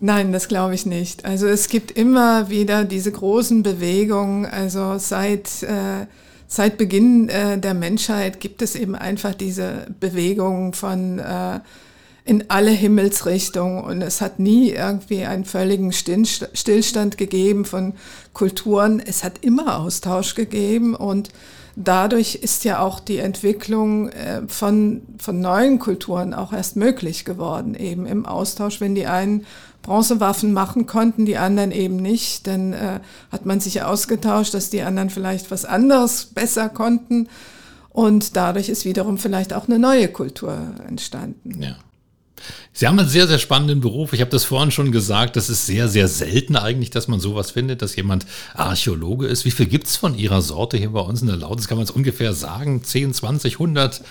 Nein, 0.00 0.32
das 0.32 0.48
glaube 0.48 0.74
ich 0.74 0.84
nicht. 0.84 1.24
Also 1.24 1.46
es 1.46 1.68
gibt 1.68 1.90
immer 1.92 2.50
wieder 2.50 2.84
diese 2.84 3.10
großen 3.10 3.62
Bewegungen. 3.62 4.44
Also 4.44 4.98
seit, 4.98 5.62
äh, 5.62 6.06
seit 6.46 6.76
Beginn 6.76 7.30
äh, 7.30 7.58
der 7.58 7.72
Menschheit 7.72 8.38
gibt 8.40 8.60
es 8.60 8.74
eben 8.74 8.94
einfach 8.94 9.34
diese 9.34 9.86
Bewegung 10.00 10.74
von 10.74 11.20
äh, 11.20 11.60
in 12.24 12.44
alle 12.48 12.70
Himmelsrichtungen 12.70 13.84
und 13.84 14.00
es 14.00 14.20
hat 14.22 14.38
nie 14.38 14.70
irgendwie 14.70 15.24
einen 15.24 15.44
völligen 15.44 15.92
Stillstand 15.92 17.18
gegeben 17.18 17.66
von 17.66 17.94
Kulturen. 18.32 19.00
Es 19.04 19.24
hat 19.24 19.44
immer 19.44 19.78
Austausch 19.78 20.34
gegeben 20.34 20.94
und 20.94 21.28
dadurch 21.76 22.36
ist 22.36 22.64
ja 22.64 22.78
auch 22.78 23.00
die 23.00 23.18
Entwicklung 23.18 24.08
äh, 24.08 24.42
von, 24.46 25.02
von 25.18 25.40
neuen 25.40 25.78
Kulturen 25.78 26.32
auch 26.32 26.54
erst 26.54 26.76
möglich 26.76 27.26
geworden, 27.26 27.74
eben 27.74 28.06
im 28.06 28.24
Austausch, 28.24 28.80
wenn 28.80 28.94
die 28.94 29.06
einen 29.06 29.44
Bronzewaffen 29.82 30.54
machen 30.54 30.86
konnten, 30.86 31.26
die 31.26 31.36
anderen 31.36 31.72
eben 31.72 31.96
nicht, 31.96 32.46
dann 32.46 32.72
äh, 32.72 33.00
hat 33.30 33.44
man 33.44 33.60
sich 33.60 33.82
ausgetauscht, 33.82 34.54
dass 34.54 34.70
die 34.70 34.80
anderen 34.80 35.10
vielleicht 35.10 35.50
was 35.50 35.66
anderes 35.66 36.24
besser 36.24 36.70
konnten 36.70 37.28
und 37.90 38.34
dadurch 38.34 38.70
ist 38.70 38.86
wiederum 38.86 39.18
vielleicht 39.18 39.52
auch 39.52 39.68
eine 39.68 39.78
neue 39.78 40.08
Kultur 40.08 40.56
entstanden. 40.88 41.62
Ja. 41.62 41.76
Sie 42.72 42.86
haben 42.86 42.98
einen 42.98 43.08
sehr, 43.08 43.28
sehr 43.28 43.38
spannenden 43.38 43.80
Beruf. 43.80 44.12
Ich 44.12 44.20
habe 44.20 44.30
das 44.30 44.44
vorhin 44.44 44.70
schon 44.70 44.92
gesagt, 44.92 45.36
das 45.36 45.48
ist 45.48 45.66
sehr, 45.66 45.88
sehr 45.88 46.08
selten 46.08 46.56
eigentlich, 46.56 46.90
dass 46.90 47.08
man 47.08 47.20
sowas 47.20 47.52
findet, 47.52 47.82
dass 47.82 47.96
jemand 47.96 48.26
Archäologe 48.54 49.26
ist. 49.26 49.44
Wie 49.44 49.50
viel 49.50 49.66
gibt 49.66 49.86
es 49.86 49.96
von 49.96 50.16
Ihrer 50.16 50.42
Sorte 50.42 50.76
hier 50.76 50.90
bei 50.90 51.00
uns 51.00 51.22
in 51.22 51.28
der 51.28 51.36
Lausitz? 51.36 51.68
Kann 51.68 51.78
man 51.78 51.84
es 51.84 51.90
ungefähr 51.90 52.34
sagen? 52.34 52.82
10, 52.82 53.14
20, 53.14 53.54
100? 53.54 54.02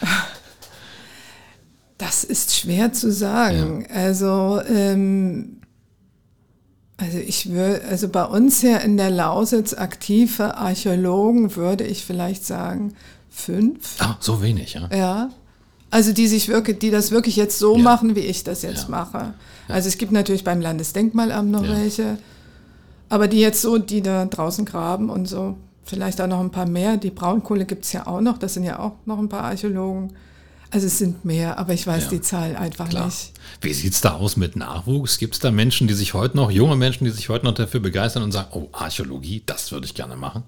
Das 1.98 2.24
ist 2.24 2.56
schwer 2.56 2.92
zu 2.94 3.12
sagen. 3.12 3.86
Ja. 3.90 3.96
Also, 3.96 4.62
ähm, 4.68 5.62
also 6.98 7.18
ich 7.18 7.52
würde, 7.52 7.84
also 7.86 8.08
bei 8.08 8.24
uns 8.24 8.62
hier 8.62 8.82
in 8.82 8.98
der 8.98 9.10
Lausitz 9.10 9.74
aktive 9.74 10.56
Archäologen 10.58 11.56
würde 11.56 11.86
ich 11.86 12.06
vielleicht 12.06 12.46
sagen 12.46 12.94
fünf. 13.30 13.96
Ah, 14.00 14.18
so 14.20 14.42
wenig, 14.42 14.74
ja. 14.74 14.90
Ja. 14.94 15.30
Also 15.94 16.12
die 16.12 16.26
sich 16.26 16.48
wirklich, 16.48 16.80
die 16.80 16.90
das 16.90 17.12
wirklich 17.12 17.36
jetzt 17.36 17.60
so 17.60 17.78
ja. 17.78 17.84
machen, 17.84 18.16
wie 18.16 18.22
ich 18.22 18.44
das 18.44 18.64
jetzt 18.64 18.86
ja. 18.86 18.90
mache. 18.90 19.36
Also 19.68 19.88
es 19.88 20.00
gibt 20.00 20.12
natürlich 20.12 20.44
beim 20.44 20.60
Landesdenkmalamt 20.60 21.52
noch 21.52 21.64
ja. 21.64 21.78
welche, 21.78 22.18
aber 23.10 23.28
die 23.28 23.40
jetzt 23.40 23.62
so, 23.62 23.78
die 23.78 24.02
da 24.02 24.26
draußen 24.26 24.66
graben 24.66 25.12
und 25.12 25.28
so, 25.28 25.56
vielleicht 25.84 26.20
auch 26.20 26.26
noch 26.26 26.40
ein 26.40 26.50
paar 26.50 26.66
mehr. 26.66 26.98
Die 26.98 27.12
Braunkohle 27.12 27.66
gibt 27.66 27.86
es 27.86 27.94
ja 27.94 28.08
auch 28.08 28.22
noch, 28.22 28.40
das 28.40 28.56
sind 28.56 28.64
ja 28.64 28.80
auch 28.80 28.94
noch 29.06 29.20
ein 29.20 29.30
paar 29.30 29.44
Archäologen. 29.44 30.14
Also 30.72 30.88
es 30.88 30.98
sind 30.98 31.26
mehr, 31.26 31.60
aber 31.60 31.74
ich 31.74 31.86
weiß 31.86 32.10
die 32.10 32.22
Zahl 32.22 32.56
einfach 32.56 32.90
Klar. 32.90 33.06
nicht. 33.06 33.34
Wie 33.62 33.74
sieht 33.74 33.94
es 33.94 34.02
da 34.02 34.14
aus 34.14 34.36
mit 34.36 34.56
Nachwuchs? 34.56 35.20
Gibt 35.20 35.36
es 35.36 35.42
da 35.42 35.52
Menschen, 35.52 35.88
die 35.88 35.94
sich 35.94 36.16
heute 36.16 36.38
noch, 36.38 36.50
junge 36.50 36.76
Menschen, 36.76 37.06
die 37.06 37.12
sich 37.12 37.30
heute 37.30 37.46
noch 37.46 37.54
dafür 37.54 37.82
begeistern 37.82 38.24
und 38.24 38.32
sagen, 38.32 38.48
oh, 38.54 38.68
Archäologie, 38.72 39.44
das 39.46 39.72
würde 39.72 39.86
ich 39.86 39.94
gerne 39.94 40.16
machen? 40.16 40.42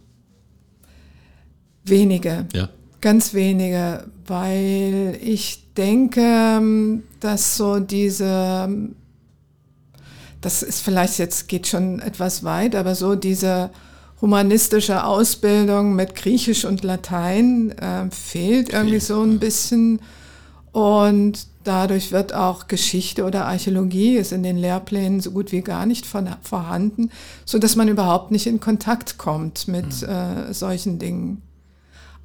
Wenige. 1.84 2.48
Ja. 2.52 2.70
Ganz 3.06 3.36
wenige, 3.36 4.04
weil 4.26 5.20
ich 5.22 5.72
denke, 5.78 7.04
dass 7.20 7.56
so 7.56 7.80
diese, 7.80 8.68
das 10.42 10.64
ist 10.64 10.82
vielleicht 10.82 11.20
jetzt 11.20 11.48
geht 11.48 11.68
schon 11.68 12.00
etwas 12.00 12.44
weit, 12.44 12.74
aber 12.74 12.96
so 12.96 13.14
diese 13.14 13.70
humanistische 14.22 15.04
Ausbildung 15.04 15.94
mit 15.94 16.16
Griechisch 16.16 16.66
und 16.66 16.84
Latein 16.84 17.78
äh, 17.78 18.10
fehlt 18.10 18.74
irgendwie 18.74 19.00
so 19.00 19.22
ein 19.22 19.38
bisschen. 19.38 20.00
Und 20.72 21.46
dadurch 21.64 22.12
wird 22.12 22.34
auch 22.34 22.68
Geschichte 22.68 23.24
oder 23.26 23.46
Archäologie 23.46 24.18
ist 24.18 24.32
in 24.32 24.42
den 24.42 24.58
Lehrplänen 24.58 25.20
so 25.20 25.30
gut 25.30 25.52
wie 25.52 25.62
gar 25.62 25.86
nicht 25.86 26.08
von, 26.08 26.28
vorhanden, 26.42 27.12
so 27.46 27.60
dass 27.60 27.76
man 27.76 27.88
überhaupt 27.88 28.32
nicht 28.32 28.48
in 28.48 28.60
Kontakt 28.60 29.20
kommt 29.20 29.68
mit 29.68 30.02
mhm. 30.02 30.10
äh, 30.10 30.54
solchen 30.56 30.98
Dingen. 30.98 31.44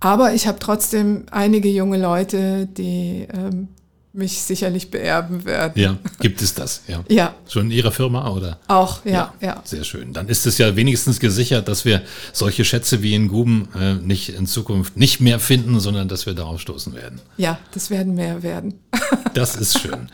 Aber 0.00 0.32
ich 0.34 0.46
habe 0.46 0.58
trotzdem 0.58 1.24
einige 1.30 1.68
junge 1.68 1.98
Leute, 1.98 2.66
die 2.66 3.26
ähm, 3.32 3.68
mich 4.12 4.42
sicherlich 4.42 4.90
beerben 4.90 5.44
werden. 5.44 5.80
Ja, 5.80 5.96
gibt 6.18 6.42
es 6.42 6.54
das? 6.54 6.82
Ja. 6.88 7.04
ja. 7.08 7.34
Schon 7.48 7.66
in 7.66 7.72
Ihrer 7.72 7.92
Firma 7.92 8.28
oder? 8.30 8.58
Auch, 8.66 9.04
ja, 9.04 9.12
ja, 9.12 9.34
ja. 9.40 9.62
Sehr 9.64 9.84
schön. 9.84 10.12
Dann 10.12 10.28
ist 10.28 10.46
es 10.46 10.58
ja 10.58 10.74
wenigstens 10.74 11.20
gesichert, 11.20 11.68
dass 11.68 11.84
wir 11.84 12.02
solche 12.32 12.64
Schätze 12.64 13.02
wie 13.02 13.14
in 13.14 13.28
Guben 13.28 13.68
äh, 13.78 13.94
nicht 13.94 14.30
in 14.30 14.46
Zukunft 14.46 14.96
nicht 14.96 15.20
mehr 15.20 15.38
finden, 15.38 15.78
sondern 15.78 16.08
dass 16.08 16.26
wir 16.26 16.34
darauf 16.34 16.60
stoßen 16.60 16.94
werden. 16.94 17.20
Ja, 17.36 17.58
das 17.72 17.90
werden 17.90 18.14
mehr 18.14 18.42
werden. 18.42 18.80
das 19.34 19.54
ist 19.54 19.78
schön. 19.78 20.08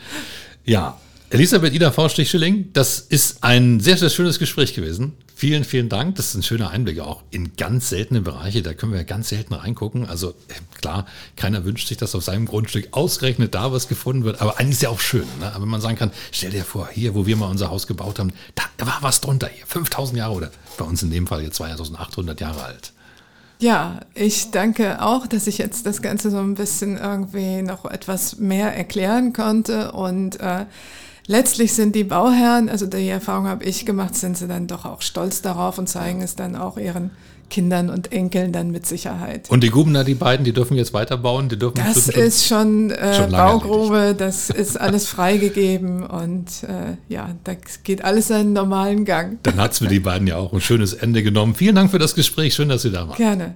Ja, 0.63 0.99
Elisabeth 1.29 1.73
Ida 1.73 1.91
Faustich-Schilling, 1.91 2.71
das 2.71 2.99
ist 3.01 3.43
ein 3.43 3.81
sehr, 3.81 3.97
sehr 3.97 4.09
schönes 4.09 4.39
Gespräch 4.39 4.73
gewesen. 4.73 5.11
Vielen, 5.35 5.65
vielen 5.65 5.89
Dank. 5.89 6.15
Das 6.15 6.29
ist 6.29 6.35
ein 6.35 6.41
schöner 6.41 6.69
Einblick 6.69 7.01
auch 7.01 7.21
in 7.31 7.57
ganz 7.57 7.89
seltene 7.89 8.21
Bereiche. 8.21 8.61
Da 8.61 8.73
können 8.73 8.93
wir 8.93 9.03
ganz 9.03 9.27
selten 9.27 9.53
reingucken. 9.53 10.05
Also 10.05 10.29
äh, 10.29 10.53
klar, 10.79 11.05
keiner 11.35 11.65
wünscht 11.65 11.89
sich, 11.89 11.97
dass 11.97 12.15
auf 12.15 12.23
seinem 12.23 12.45
Grundstück 12.45 12.87
ausgerechnet 12.91 13.53
da 13.55 13.73
was 13.73 13.89
gefunden 13.89 14.23
wird. 14.23 14.39
Aber 14.39 14.57
eigentlich 14.57 14.75
ist 14.75 14.83
ja 14.83 14.89
auch 14.89 15.01
schön, 15.01 15.27
ne? 15.41 15.53
wenn 15.59 15.67
man 15.67 15.81
sagen 15.81 15.97
kann, 15.97 16.11
stell 16.31 16.51
dir 16.51 16.63
vor, 16.63 16.87
hier, 16.93 17.13
wo 17.13 17.25
wir 17.25 17.35
mal 17.35 17.49
unser 17.49 17.71
Haus 17.71 17.87
gebaut 17.87 18.19
haben, 18.19 18.31
da, 18.55 18.63
da 18.77 18.87
war 18.87 18.99
was 19.01 19.19
drunter 19.19 19.49
hier. 19.53 19.65
5000 19.67 20.17
Jahre 20.17 20.33
oder 20.33 20.51
bei 20.77 20.85
uns 20.85 21.03
in 21.03 21.11
dem 21.11 21.27
Fall 21.27 21.43
jetzt 21.43 21.57
2800 21.57 22.39
Jahre 22.39 22.63
alt. 22.63 22.93
Ja, 23.59 23.99
ich 24.13 24.51
danke 24.51 25.01
auch, 25.01 25.27
dass 25.27 25.45
ich 25.47 25.57
jetzt 25.57 25.85
das 25.87 26.01
Ganze 26.01 26.31
so 26.31 26.37
ein 26.37 26.55
bisschen 26.55 26.97
irgendwie 26.97 27.63
noch 27.63 27.83
etwas 27.83 28.37
mehr 28.37 28.73
erklären 28.73 29.33
konnte 29.33 29.91
und 29.91 30.39
äh, 30.39 30.65
letztlich 31.27 31.73
sind 31.73 31.95
die 31.95 32.03
Bauherren, 32.03 32.69
also 32.69 32.87
die 32.87 33.07
Erfahrung 33.07 33.47
habe 33.47 33.63
ich 33.63 33.85
gemacht, 33.85 34.15
sind 34.15 34.37
sie 34.37 34.47
dann 34.47 34.67
doch 34.67 34.85
auch 34.85 35.01
stolz 35.01 35.41
darauf 35.41 35.77
und 35.77 35.87
zeigen 35.87 36.21
es 36.21 36.35
dann 36.35 36.55
auch 36.55 36.77
ihren 36.77 37.11
Kindern 37.49 37.89
und 37.89 38.11
Enkeln 38.11 38.51
dann 38.51 38.71
mit 38.71 38.85
Sicherheit. 38.85 39.49
Und 39.49 39.63
die 39.63 39.69
Gubener, 39.69 40.03
die 40.03 40.15
beiden, 40.15 40.43
die 40.43 40.51
dürfen 40.51 40.75
jetzt 40.75 40.93
weiterbauen? 40.93 41.49
Die 41.49 41.57
dürfen 41.57 41.75
das 41.77 42.11
schon, 42.11 42.23
ist 42.23 42.47
schon, 42.47 42.91
äh, 42.91 43.13
schon 43.13 43.31
Baugrube, 43.31 43.97
erledigt. 43.97 44.21
das 44.21 44.49
ist 44.49 44.79
alles 44.79 45.07
freigegeben 45.07 46.05
und 46.05 46.63
äh, 46.63 46.97
ja, 47.07 47.29
da 47.43 47.53
geht 47.83 48.03
alles 48.03 48.27
seinen 48.27 48.53
normalen 48.53 49.05
Gang. 49.05 49.39
Dann 49.43 49.57
hat 49.57 49.71
es 49.71 49.79
für 49.79 49.87
die 49.87 49.99
beiden 49.99 50.27
ja 50.27 50.37
auch 50.37 50.53
ein 50.53 50.61
schönes 50.61 50.93
Ende 50.93 51.23
genommen. 51.23 51.55
Vielen 51.55 51.75
Dank 51.75 51.91
für 51.91 51.99
das 51.99 52.15
Gespräch, 52.15 52.53
schön, 52.53 52.69
dass 52.69 52.81
Sie 52.81 52.91
da 52.91 53.07
waren. 53.07 53.17
Gerne. 53.17 53.55